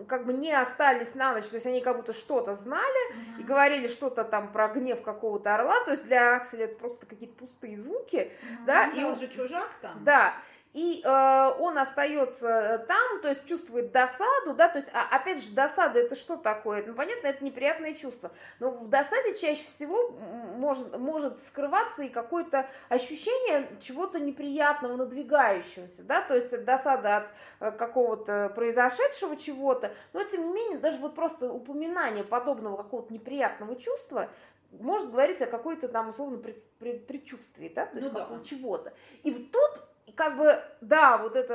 [0.08, 3.42] как бы не остались на ночь, то есть они как будто что-то знали Мгм.
[3.42, 7.36] и говорили что-то там про гнев какого-то орла, то есть для Акселя это просто какие-то
[7.36, 8.66] пустые звуки, Мгм.
[8.66, 10.04] да, Ну, и он- же чужак там.
[10.04, 10.34] да,
[10.74, 15.52] и э, он остается там, то есть чувствует досаду, да, то есть, а, опять же,
[15.52, 16.84] досада это что такое?
[16.86, 20.10] Ну, понятно, это неприятное чувство, но в досаде чаще всего
[20.56, 27.26] может, может скрываться и какое-то ощущение чего-то неприятного, надвигающегося, да, то есть досада от
[27.60, 33.76] э, какого-то произошедшего чего-то, но тем не менее, даже вот просто упоминание подобного какого-то неприятного
[33.78, 34.30] чувства
[34.72, 38.44] может говорить о какой-то там условно пред- пред- предчувствии, да, то есть Ну да.
[38.44, 38.94] чего-то.
[39.24, 41.54] И тут как бы, да, вот эта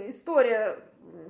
[0.00, 0.78] э, история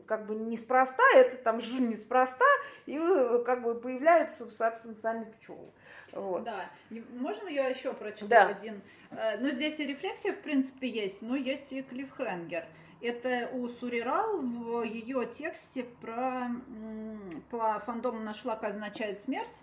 [0.07, 2.45] как бы неспроста, это там ж неспроста,
[2.87, 5.71] и э, как бы появляются, собственно, сами пчелы.
[6.13, 6.45] Вот.
[6.45, 6.71] Да.
[6.91, 8.49] Можно я еще прочту Да.
[8.49, 8.81] один?
[9.11, 12.65] Э, Ну, здесь и рефлексия, в принципе, есть, но есть и клиффхенгер.
[13.01, 16.49] Это у Сурирал в ее тексте про
[17.51, 19.63] по фандому «Наш флаг означает смерть».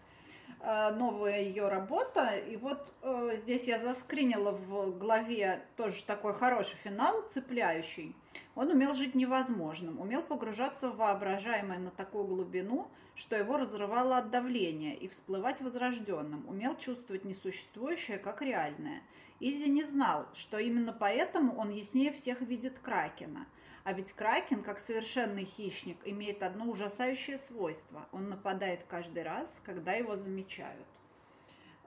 [0.63, 2.37] Э, Новая ее работа.
[2.37, 8.15] И вот э, здесь я заскринила в главе тоже такой хороший финал, цепляющий.
[8.55, 14.31] Он умел жить невозможным, умел погружаться в воображаемое на такую глубину, что его разрывало от
[14.31, 19.01] давления, и всплывать возрожденным, умел чувствовать несуществующее как реальное.
[19.39, 23.47] Изи не знал, что именно поэтому он яснее всех видит Кракена.
[23.83, 28.07] А ведь Кракен, как совершенный хищник, имеет одно ужасающее свойство.
[28.11, 30.87] Он нападает каждый раз, когда его замечают.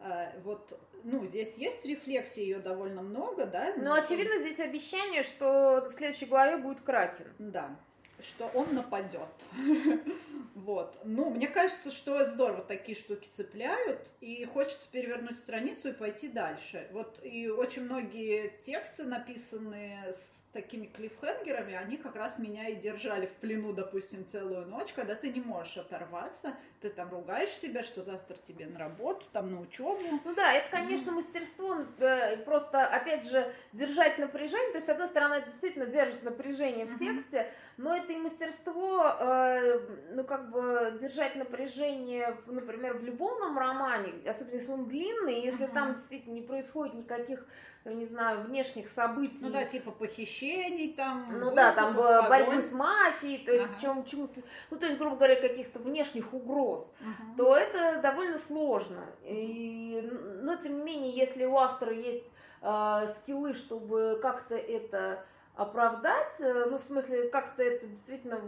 [0.01, 3.73] Э, Вот, ну, здесь есть рефлексии, ее довольно много, да?
[3.77, 7.33] Но Ну, очевидно здесь обещание, что в следующей главе будет Кракен.
[7.39, 7.77] Да,
[8.21, 9.29] что он нападет.
[10.55, 10.97] Вот.
[11.05, 16.89] Ну, мне кажется, что здорово такие штуки цепляют, и хочется перевернуть страницу и пойти дальше.
[16.93, 23.27] Вот и очень многие тексты, написанные с такими клиффхенгерами, они как раз меня и держали
[23.27, 28.03] в плену, допустим, целую ночь, когда ты не можешь оторваться, ты там ругаешь себя, что
[28.03, 29.99] завтра тебе на работу, там на учебу.
[30.25, 34.71] Ну да, это, конечно, мастерство, э, просто, опять же, держать напряжение.
[34.71, 36.99] То есть, с одной стороны, это действительно держит напряжение в Мгм.
[36.99, 39.81] тексте, но это и мастерство, э,
[40.13, 45.75] ну, как бы, держать напряжение, например, в любовном романе, особенно если он длинный, если Мгм.
[45.75, 47.45] там действительно не происходит никаких,
[47.93, 49.39] не знаю, внешних событий.
[49.41, 51.27] Ну да, типа похищений там.
[51.31, 53.81] Ну да, там борьбы с мафией, то есть Ага.
[53.81, 57.37] чем, чему-то, ну то есть, грубо говоря, каких-то внешних угроз Мгм.
[57.37, 59.05] то это довольно сложно.
[59.25, 60.09] И,
[60.43, 62.25] но тем не менее, если у автора есть
[62.63, 65.25] э, скиллы, чтобы как-то это
[65.57, 68.41] оправдать, э, ну в смысле как-то это действительно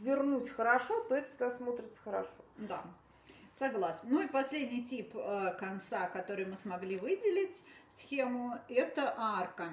[0.00, 2.28] вернуть хорошо, то это всегда смотрится хорошо.
[2.56, 2.82] Да,
[3.58, 4.08] согласна.
[4.10, 7.64] Ну и последний тип э, конца, который мы смогли выделить
[7.96, 9.72] схему, это арка.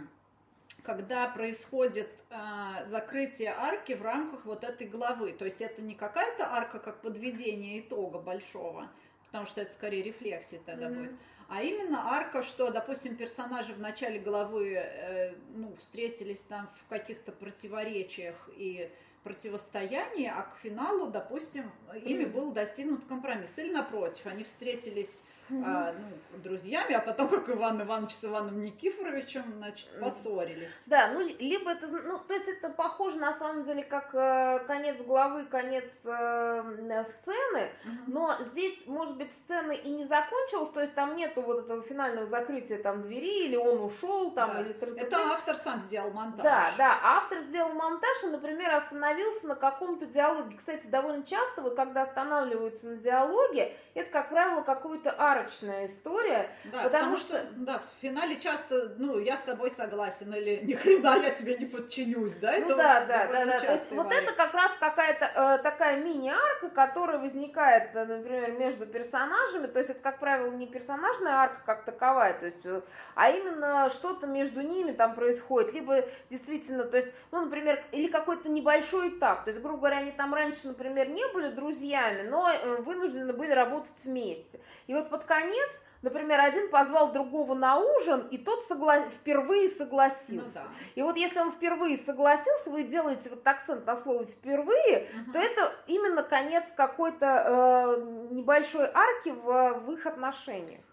[0.83, 5.31] Когда происходит э, закрытие арки в рамках вот этой главы.
[5.31, 8.89] То есть это не какая-то арка как подведение итога большого,
[9.27, 10.97] потому что это скорее рефлексия тогда Мгм.
[10.97, 11.12] будет.
[11.47, 17.31] А именно арка, что, допустим, персонажи в начале главы э, ну, встретились там в каких-то
[17.31, 18.89] противоречиях и
[19.23, 21.71] противостоянии, а к финалу, допустим,
[22.03, 22.33] ими Мгм.
[22.33, 23.57] был достигнут компромисс.
[23.57, 29.43] Или напротив, они встретились а, ну, друзьями, а потом, как Иван Иванович с Иваном Никифоровичем,
[29.58, 30.84] значит, поссорились.
[30.88, 34.97] Да, ну либо это, ну то есть это похоже на самом деле как э, конец
[35.01, 37.69] главы, конец э, сцены.
[38.08, 42.25] Но здесь, может быть, сцена и не закончилась, то есть там нету вот этого финального
[42.25, 44.62] закрытия там двери, или он ушел, там, Да.
[44.62, 45.06] или тры-тры-тры.
[45.06, 46.43] Это автор сам сделал монтаж.
[46.43, 50.58] Да, да, автор сделал монтаж и, например, остановился на каком-то диалоге.
[50.58, 56.50] Кстати, довольно часто, вот когда останавливаются на диалоге, это, как правило, какая-то арочная история.
[56.65, 60.62] Да, Потому потому, что- что, да, в финале часто, ну, я с тобой согласен, или
[60.63, 62.52] ни хрена я тебе не подчинюсь, да?
[62.52, 63.60] Ну это да, да, да, да.
[63.60, 68.86] То есть вот это как раз какая-то э, такая мини-арка, которая возникает, э, например, между
[68.86, 69.67] персонажами.
[69.67, 72.82] То есть это, как правило, не персонажная арка как таковая, то есть, э,
[73.15, 75.74] а именно что-то между ними там происходит.
[75.74, 79.43] Либо действительно, то есть, ну, например, или какой-то небольшой этап.
[79.46, 83.52] То есть, грубо говоря, они там раньше, например, не были друзьями, но э, вынуждены были
[83.52, 84.60] работать вместе.
[84.88, 89.07] И вот под конец Например, один позвал другого на ужин, и тот согла...
[89.09, 90.53] впервые Ну согласился.
[90.55, 90.67] да.
[90.95, 95.31] И вот если он впервые согласился, вы делаете вот акцент на слове впервые, Мгм.
[95.31, 100.83] то это именно конец какой-то э, небольшой арки в, в их отношениях.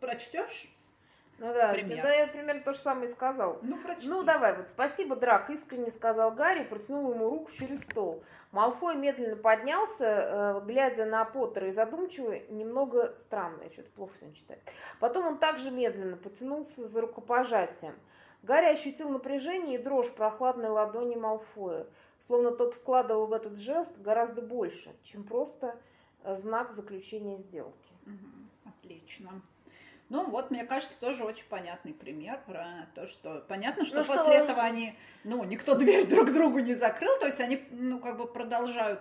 [0.00, 0.73] Прочтешь?
[1.38, 2.02] Ну да, Пример.
[2.02, 3.58] да, я примерно то же самое и сказал.
[3.62, 4.08] Ну, прочти.
[4.08, 8.22] Ну давай, вот спасибо, Драк, искренне сказал Гарри, протянул ему руку через стол.
[8.52, 14.36] Малфой медленно поднялся, э, глядя на Поттера и задумчиво, немного странно, я что-то плохо сегодня
[14.36, 14.60] читаю.
[15.00, 17.94] Потом он также медленно потянулся за рукопожатием.
[18.44, 21.86] Гарри ощутил напряжение и дрожь прохладной ладони Малфоя,
[22.26, 25.76] словно тот вкладывал в этот жест гораздо больше, чем просто
[26.22, 27.92] э, знак заключения сделки.
[28.64, 29.42] Отлично.
[30.14, 34.34] Ну, вот, мне кажется, тоже очень понятный пример про то, что понятно, что ну, после
[34.34, 34.44] что...
[34.44, 38.28] этого они, ну, никто дверь друг другу не закрыл, то есть они, ну, как бы
[38.28, 39.00] продолжают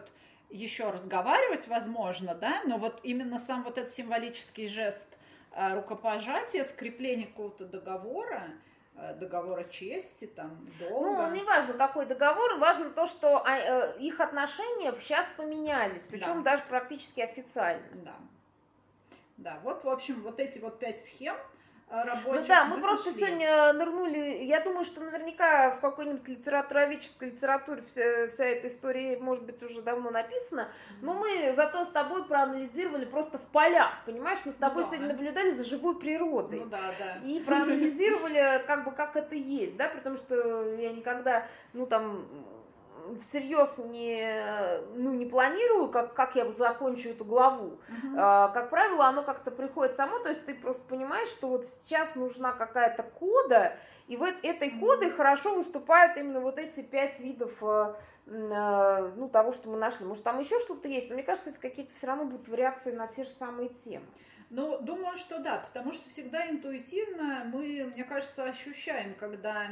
[0.49, 5.07] еще разговаривать, возможно, да, но вот именно сам вот этот символический жест
[5.51, 8.45] э, рукопожатия, скрепление какого-то договора,
[8.95, 11.27] э, договора чести, там, долга.
[11.27, 16.41] Ну, не важно, какой договор, важно то, что а, э, их отношения сейчас поменялись, причем
[16.41, 16.53] да.
[16.53, 17.85] даже практически официально.
[18.03, 18.15] Да.
[19.37, 21.35] Да, вот, в общем, вот эти вот пять схем
[21.89, 22.41] э, рабочих.
[22.41, 23.25] Ну да, мы, мы просто нашли.
[23.25, 24.43] сегодня нырнули.
[24.43, 29.81] Я думаю, что наверняка в какой-нибудь литературоведческой литературе вся, вся эта история, может быть, уже
[29.81, 30.67] давно написана.
[31.01, 34.39] Но мы зато с тобой проанализировали просто в полях, понимаешь?
[34.45, 34.95] Мы с тобой ну, да.
[34.95, 36.59] сегодня наблюдали за живой природой.
[36.59, 37.17] Ну да, да.
[37.25, 42.27] И проанализировали, как бы, как это есть, да, потому что я никогда, ну там,
[43.21, 44.43] всерьез не,
[44.95, 47.79] ну, не планирую, как, как я закончу эту главу.
[47.89, 48.15] Uh-huh.
[48.17, 52.15] А, как правило, оно как-то приходит само, то есть ты просто понимаешь, что вот сейчас
[52.15, 53.75] нужна какая-то кода,
[54.07, 55.09] и в этой uh-huh.
[55.11, 57.93] хорошо выступают именно вот эти пять видов э,
[58.27, 60.05] э, ну, того, что мы нашли.
[60.05, 63.07] Может, там еще что-то есть, но мне кажется, это какие-то все равно будут вариации на
[63.07, 64.05] те же самые темы.
[64.49, 69.63] Ну, думаю, что да, потому что всегда интуитивно мы, мне кажется, ощущаем, когда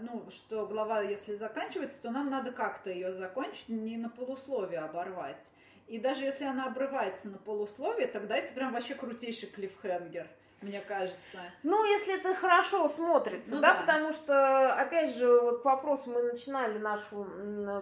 [0.00, 5.50] ну, что глава, если заканчивается, то нам надо как-то ее закончить, не на полусловие оборвать.
[5.86, 10.28] И даже если она обрывается на полусловие, тогда это прям вообще крутейший клиффхенгер
[10.60, 11.20] мне кажется.
[11.62, 16.10] Ну, если это хорошо смотрится, ну, да, да, потому что, опять же, вот к вопросу
[16.10, 17.26] мы начинали нашу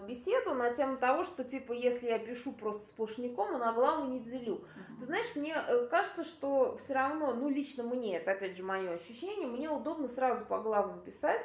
[0.07, 4.21] беседу на тему того, что, типа, если я пишу просто сплошняком, а на главу не
[4.21, 4.57] делю.
[4.57, 5.01] Угу.
[5.01, 8.93] Ты знаешь, мне э, кажется, что все равно, ну, лично мне, это, опять же, мое
[8.93, 11.43] ощущение, мне удобно сразу по главам писать.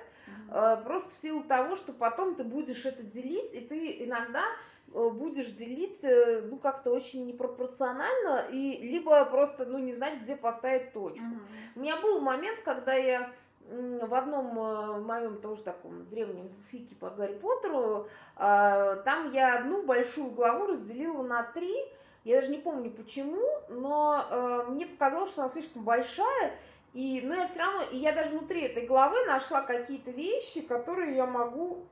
[0.84, 4.44] Просто в силу того, что потом ты будешь это делить, и ты иногда
[4.94, 10.36] Э, будешь делить, э, ну, как-то очень непропорционально, и либо просто, ну, не знать, где
[10.36, 11.24] поставить точку.
[11.24, 11.72] Uh-huh.
[11.76, 13.32] У меня был момент, когда я
[13.70, 20.32] в одном э, моем тоже таком древнем фике по Гарри Поттеру, там я одну большую
[20.32, 21.74] главу разделила на три,
[22.24, 26.54] я даже не помню почему, но мне показалось, что она слишком большая,
[26.94, 31.16] и, но я все равно, и я даже внутри этой главы нашла какие-то вещи, которые
[31.16, 31.86] я могу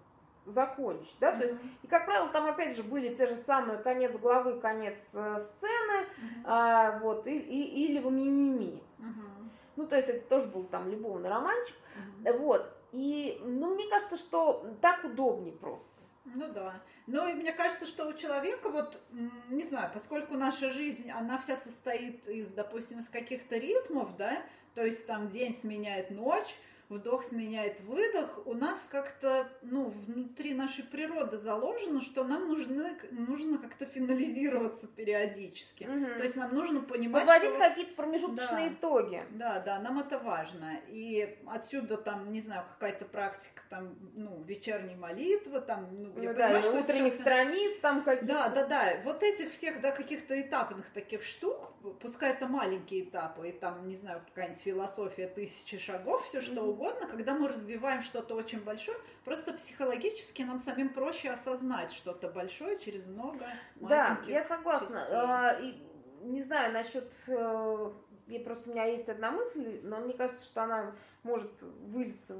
[0.45, 1.37] закончить, да, mm-hmm.
[1.37, 5.11] то есть, и, как правило, там, опять же, были те же самые конец главы, конец
[5.13, 6.43] э, сцены, mm-hmm.
[6.45, 8.81] а, вот, и, и, или в мимими.
[8.97, 9.49] Mm-hmm.
[9.75, 12.37] Ну, то есть, это тоже был там любовный романчик, mm-hmm.
[12.37, 15.98] вот, и, ну, мне кажется, что так удобнее просто.
[16.35, 16.81] Ну да.
[17.07, 19.01] Ну и мне кажется, что у человека вот,
[19.49, 24.43] не знаю, поскольку наша жизнь, она вся состоит из, допустим, из каких-то ритмов, да,
[24.75, 26.55] то есть там день сменяет ночь,
[26.89, 33.59] вдох сменяет выдох, у нас как-то, ну, внутри нашей природы заложено, что нам нужны, нужно
[33.59, 35.83] как-то финализироваться периодически.
[35.83, 36.17] Угу.
[36.17, 37.59] То есть нам нужно понимать, Подводить что...
[37.59, 39.23] какие-то промежуточные да, итоги.
[39.31, 40.79] Да, да, нам это важно.
[40.87, 46.33] И отсюда там, не знаю, какая-то практика там, ну, вечерней молитвы, там, ну, ну я
[46.33, 47.21] да, понимаю, что утренних сейчас...
[47.21, 48.33] страниц там какие-то.
[48.33, 49.01] Да, да, да.
[49.03, 51.71] Вот этих всех, да, каких-то этапных таких штук,
[52.01, 56.89] пускай это маленькие этапы, и там, не знаю, какая-нибудь философия тысячи шагов, все что угодно,
[56.89, 62.77] угодно, когда мы разбиваем что-то очень большое, просто психологически нам самим проще осознать что-то большое
[62.79, 65.05] через много Да, я согласна.
[65.11, 65.81] А, и,
[66.21, 67.11] не знаю насчет...
[67.27, 67.91] Э,
[68.27, 72.37] я просто у меня есть одна мысль, но мне кажется, что она может вылиться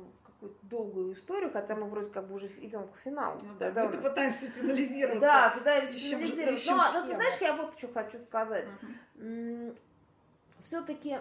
[0.64, 3.40] долгую историю, хотя мы вроде как бы уже идем к финалу.
[3.44, 5.20] Ну, да, да, мы пытаемся финализировать.
[5.20, 6.66] Да, пытаемся финализировать.
[6.68, 8.68] Но, но ты знаешь, я вот что хочу сказать.
[9.16, 9.78] Uh-huh.
[10.64, 11.18] Все-таки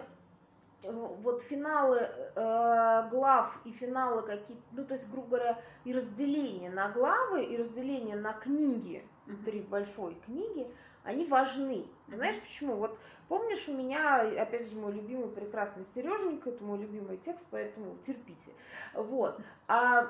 [0.83, 6.89] вот финалы э, глав и финалы какие-то, ну, то есть, грубо говоря, и разделение на
[6.89, 10.71] главы, и разделение на книги, внутри большой книги,
[11.03, 11.85] они важны.
[12.07, 12.75] Знаешь почему?
[12.75, 12.97] Вот
[13.29, 18.51] помнишь, у меня, опять же, мой любимый прекрасный Сереженька, это мой любимый текст, поэтому терпите.
[18.93, 19.39] Вот.
[19.67, 20.07] А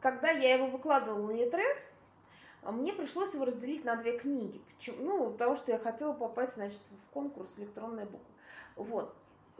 [0.00, 1.92] когда я его выкладывала на Етрес,
[2.62, 4.60] мне пришлось его разделить на две книги.
[4.76, 5.04] Почему?
[5.04, 8.26] Ну, потому что я хотела попасть, значит, в конкурс электронная буква.
[8.76, 9.14] Вот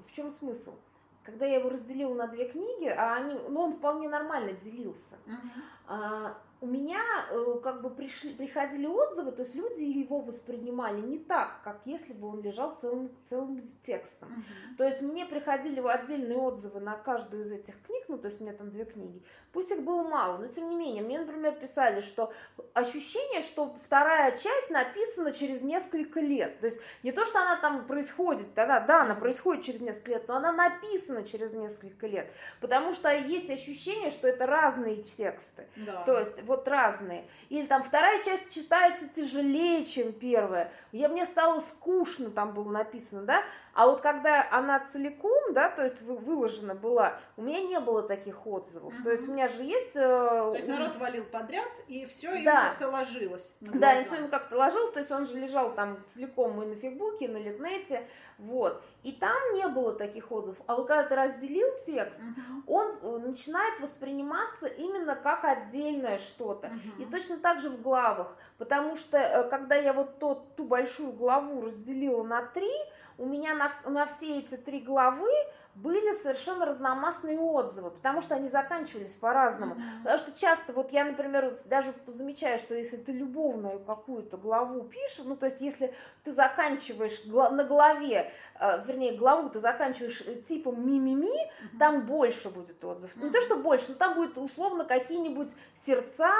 [0.06, 0.74] в чем смысл?
[1.22, 5.16] Когда я его разделила на две книги, а они, ну, он вполне нормально делился.
[5.26, 5.62] Uh-huh.
[5.86, 11.18] А, у меня э, как бы пришли, приходили отзывы, то есть люди его воспринимали не
[11.18, 14.28] так, как если бы он лежал целым, целым текстом.
[14.28, 14.76] Uh-huh.
[14.78, 18.44] То есть мне приходили отдельные отзывы на каждую из этих книг, ну то есть у
[18.44, 19.20] меня там две книги.
[19.52, 22.32] Пусть их было мало, но тем не менее, мне, например, писали, что
[22.72, 26.58] ощущение, что вторая часть написана через несколько лет.
[26.60, 30.28] То есть не то, что она там происходит, тогда, да, она происходит через несколько лет,
[30.28, 32.32] но она написана через несколько лет.
[32.60, 35.66] Потому что есть ощущение, что это разные тексты.
[35.76, 36.04] Да.
[36.04, 37.24] То есть вот разные.
[37.48, 40.70] Или там вторая часть читается тяжелее, чем первая.
[40.92, 43.42] Я, мне стало скучно, там было написано, да.
[43.74, 48.46] А вот когда она целиком, да, то есть выложена была, у меня не было таких
[48.46, 48.94] отзывов.
[48.94, 49.02] Угу.
[49.02, 49.96] То есть у меня же есть...
[49.96, 52.68] Э, то есть народ валил подряд, и все им да.
[52.68, 53.56] как-то ложилось.
[53.60, 56.76] да, и все им как-то ложилось, то есть он же лежал там целиком и на
[56.76, 58.06] Фейсбуке, и на Литнете,
[58.42, 58.82] вот.
[59.02, 60.58] И там не было таких отзывов.
[60.66, 62.62] А вот когда ты разделил текст, uh-huh.
[62.66, 66.68] он э, начинает восприниматься именно как отдельное что-то.
[66.68, 67.02] Uh-huh.
[67.02, 68.36] И точно так же в главах.
[68.58, 72.70] Потому что э, когда я вот тот, ту большую главу разделила на три,
[73.18, 75.30] у меня на, на все эти три главы
[75.74, 79.74] были совершенно разномастные отзывы, потому что они заканчивались по-разному.
[79.74, 79.98] Mm-hmm.
[80.02, 85.24] Потому что часто, вот я, например, даже замечаю, что если ты любовную какую-то главу пишешь,
[85.24, 85.94] ну, то есть если
[86.24, 91.78] ты заканчиваешь на главе, э, вернее, главу ты заканчиваешь э, типом ми-ми-ми, mm-hmm.
[91.78, 93.16] там больше будет отзывов.
[93.16, 93.24] Mm-hmm.
[93.24, 96.34] Не то, что больше, но там будет условно какие-нибудь сердца,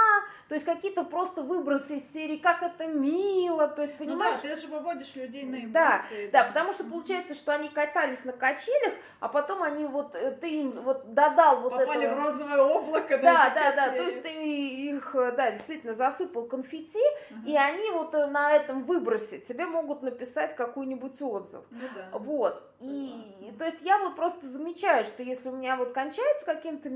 [0.49, 4.37] то есть какие-то просто выбросы из серии, как это мило, то есть, понимаешь?
[4.43, 5.71] Ну да, ты же выводишь людей на эмоции.
[5.73, 8.93] Да, да, да потому что получается, что они катались на качелях,
[9.23, 11.87] а потом они вот, э, ты им вот додал вот это.
[11.87, 12.21] Попали этого.
[12.21, 13.19] в розовое облако.
[13.19, 17.47] Да, да, да, то есть ты их, э, да, действительно засыпал конфетти, uh-huh.
[17.47, 21.63] и они вот э, на этом выбросе тебе могут написать какой-нибудь отзыв.
[21.71, 22.19] Ну да.
[22.19, 22.69] Вот.
[22.81, 23.59] И, Согласна.
[23.59, 26.91] то есть я вот просто замечаю, что если у меня вот кончается каким-то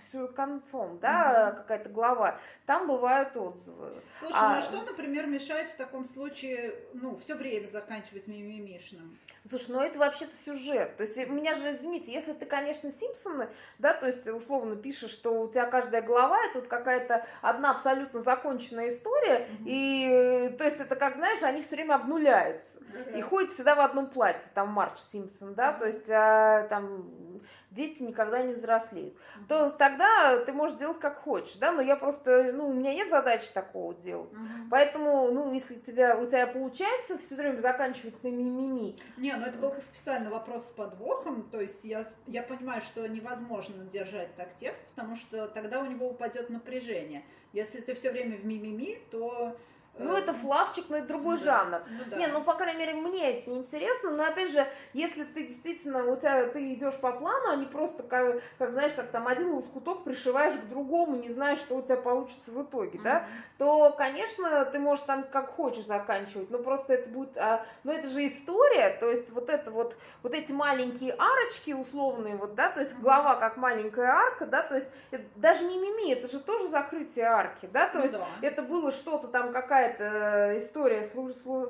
[0.00, 1.56] мимимишным концом, да, угу.
[1.58, 3.92] какая-то глава, там бывают отзывы.
[4.18, 4.52] Слушай, а...
[4.52, 9.18] ну а что, например, мешает в таком случае, ну, все время заканчивать мимимишным?
[9.48, 10.98] Слушай, ну это вообще-то сюжет.
[10.98, 13.48] То есть у меня же, извините, если ты, конечно, Симпсоны,
[13.78, 18.20] да, то есть условно пишешь, что у тебя каждая глава это вот какая-то одна абсолютно
[18.20, 23.22] законченная история, mm и то есть это как, знаешь, они все время обнуляются mm и
[23.22, 27.29] ходят всегда в одном платье, там Марч Симпсон, да, mm то есть а, там
[27.70, 29.46] дети никогда не взрослеют, mm-hmm.
[29.48, 33.08] то тогда ты можешь делать как хочешь, да, но я просто, ну, у меня нет
[33.08, 34.32] задачи такого делать.
[34.32, 34.68] Mm-hmm.
[34.70, 38.96] Поэтому, ну, если тебя, у тебя получается все время заканчивать на мимими.
[39.16, 43.84] Не, ну это был специальный вопрос с подвохом, то есть я, я понимаю, что невозможно
[43.84, 47.24] держать так текст, потому что тогда у него упадет напряжение.
[47.52, 49.56] Если ты все время в мимими, то
[50.04, 51.44] ну, это флавчик, но это другой да.
[51.44, 51.82] жанр.
[51.88, 52.16] Ну, да.
[52.16, 56.04] Не, ну, по крайней мере, мне это не интересно, но, опять же, если ты действительно,
[56.04, 59.52] у тебя, ты идешь по плану, а не просто, как, как знаешь, как там один
[59.52, 63.02] лоскуток пришиваешь к другому, не знаешь, что у тебя получится в итоге, mm-hmm.
[63.02, 63.26] да,
[63.58, 68.08] то, конечно, ты можешь там как хочешь заканчивать, но просто это будет, а, но это
[68.08, 72.80] же история, то есть вот это вот, вот эти маленькие арочки условные, вот, да, то
[72.80, 73.02] есть mm-hmm.
[73.02, 74.88] глава как маленькая арка, да, то есть
[75.36, 78.26] даже не мими, это же тоже закрытие арки, да, то ну, есть да.
[78.42, 81.04] это было что-то там, какая какая-то история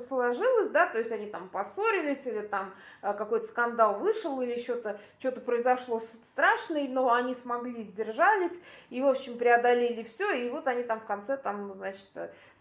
[0.07, 4.99] сложилась, да, то есть они там поссорились, или там э, какой-то скандал вышел, или что-то
[5.19, 10.83] что произошло страшное, но они смогли, сдержались, и, в общем, преодолели все, и вот они
[10.83, 12.09] там в конце, там, значит,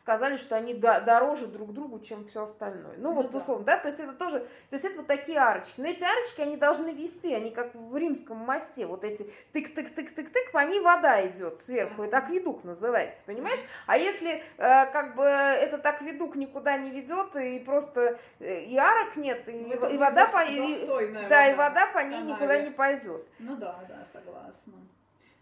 [0.01, 2.96] сказали, что они дороже друг другу, чем все остальное.
[2.96, 3.38] Ну, ну вот, да.
[3.38, 5.74] условно, да, то есть это тоже, то есть это вот такие арочки.
[5.76, 10.64] Но эти арочки, они должны вести, они как в римском мосте, вот эти тык-тык-тык-тык-тык, по
[10.64, 13.61] ней вода идет сверху, это акведук называется, понимаешь?
[13.86, 19.16] А если э, как бы этот акведук никуда не ведет, и просто э, и арок
[19.16, 21.46] нет, и, ну, и вода по ней, да, вода.
[21.46, 22.32] и вода по ней Канаве.
[22.32, 23.26] никуда не пойдет.
[23.38, 24.89] Ну да, да, согласна.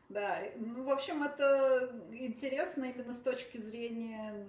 [0.09, 4.47] Да, ну, в общем, это интересно именно с точки зрения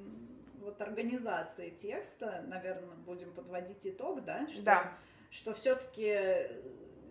[0.61, 4.93] вот организации текста, наверное, будем подводить итог, да, что, да.
[5.29, 6.15] что все-таки,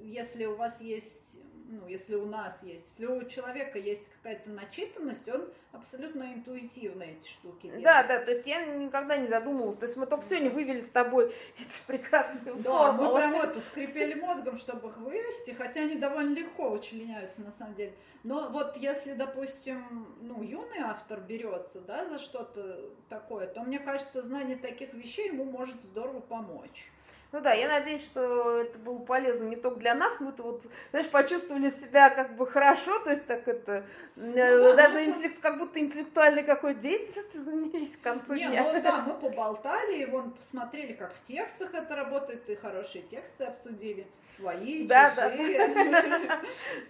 [0.00, 1.38] если у вас есть
[1.68, 7.28] ну, если у нас есть, если у человека есть какая-то начитанность, он абсолютно интуитивно эти
[7.28, 7.84] штуки делает.
[7.84, 10.88] Да, да, то есть я никогда не задумывалась, то есть мы только сегодня вывели с
[10.88, 11.26] тобой
[11.60, 13.08] эти прекрасные Да, формулы.
[13.08, 17.74] мы прям это скрипели мозгом, чтобы их вывести, хотя они довольно легко вычленяются на самом
[17.74, 17.92] деле.
[18.24, 24.22] Но вот если, допустим, ну, юный автор берется, да, за что-то такое, то мне кажется,
[24.22, 26.90] знание таких вещей ему может здорово помочь.
[27.30, 31.10] Ну да, я надеюсь, что это было полезно не только для нас, мы-то вот, знаешь,
[31.10, 33.84] почувствовали себя как бы хорошо, то есть так это,
[34.16, 38.64] ну, да, даже ну, интеллект, как будто интеллектуальной какой-то деятельностью занялись к концу не, дня.
[38.72, 43.44] ну да, мы поболтали, и вон посмотрели, как в текстах это работает, и хорошие тексты
[43.44, 45.68] обсудили, свои, да, чужие.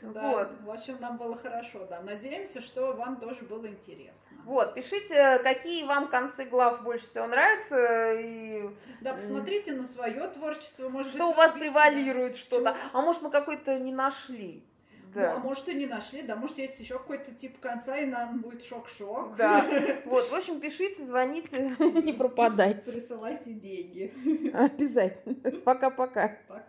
[0.03, 0.31] Да.
[0.31, 0.49] Вот.
[0.63, 2.01] В общем, нам было хорошо, да.
[2.01, 4.37] Надеемся, что вам тоже было интересно.
[4.45, 8.15] Вот, пишите, какие вам концы глав больше всего нравятся.
[8.15, 8.71] И...
[9.01, 13.31] Да, посмотрите на свое творчество, может что быть, у вас превалирует что-то, а может мы
[13.31, 14.65] какой-то не нашли.
[15.15, 15.33] Да.
[15.33, 18.41] Ну, а может и не нашли, да, может есть еще какой-то тип конца, и нам
[18.41, 19.37] будет шок-шок.
[19.37, 19.67] Да,
[20.05, 22.93] вот, в общем, пишите, звоните, не пропадайте.
[22.93, 24.13] Присылайте деньги.
[24.53, 25.61] Обязательно.
[25.61, 26.37] Пока-пока.
[26.47, 26.68] Пока.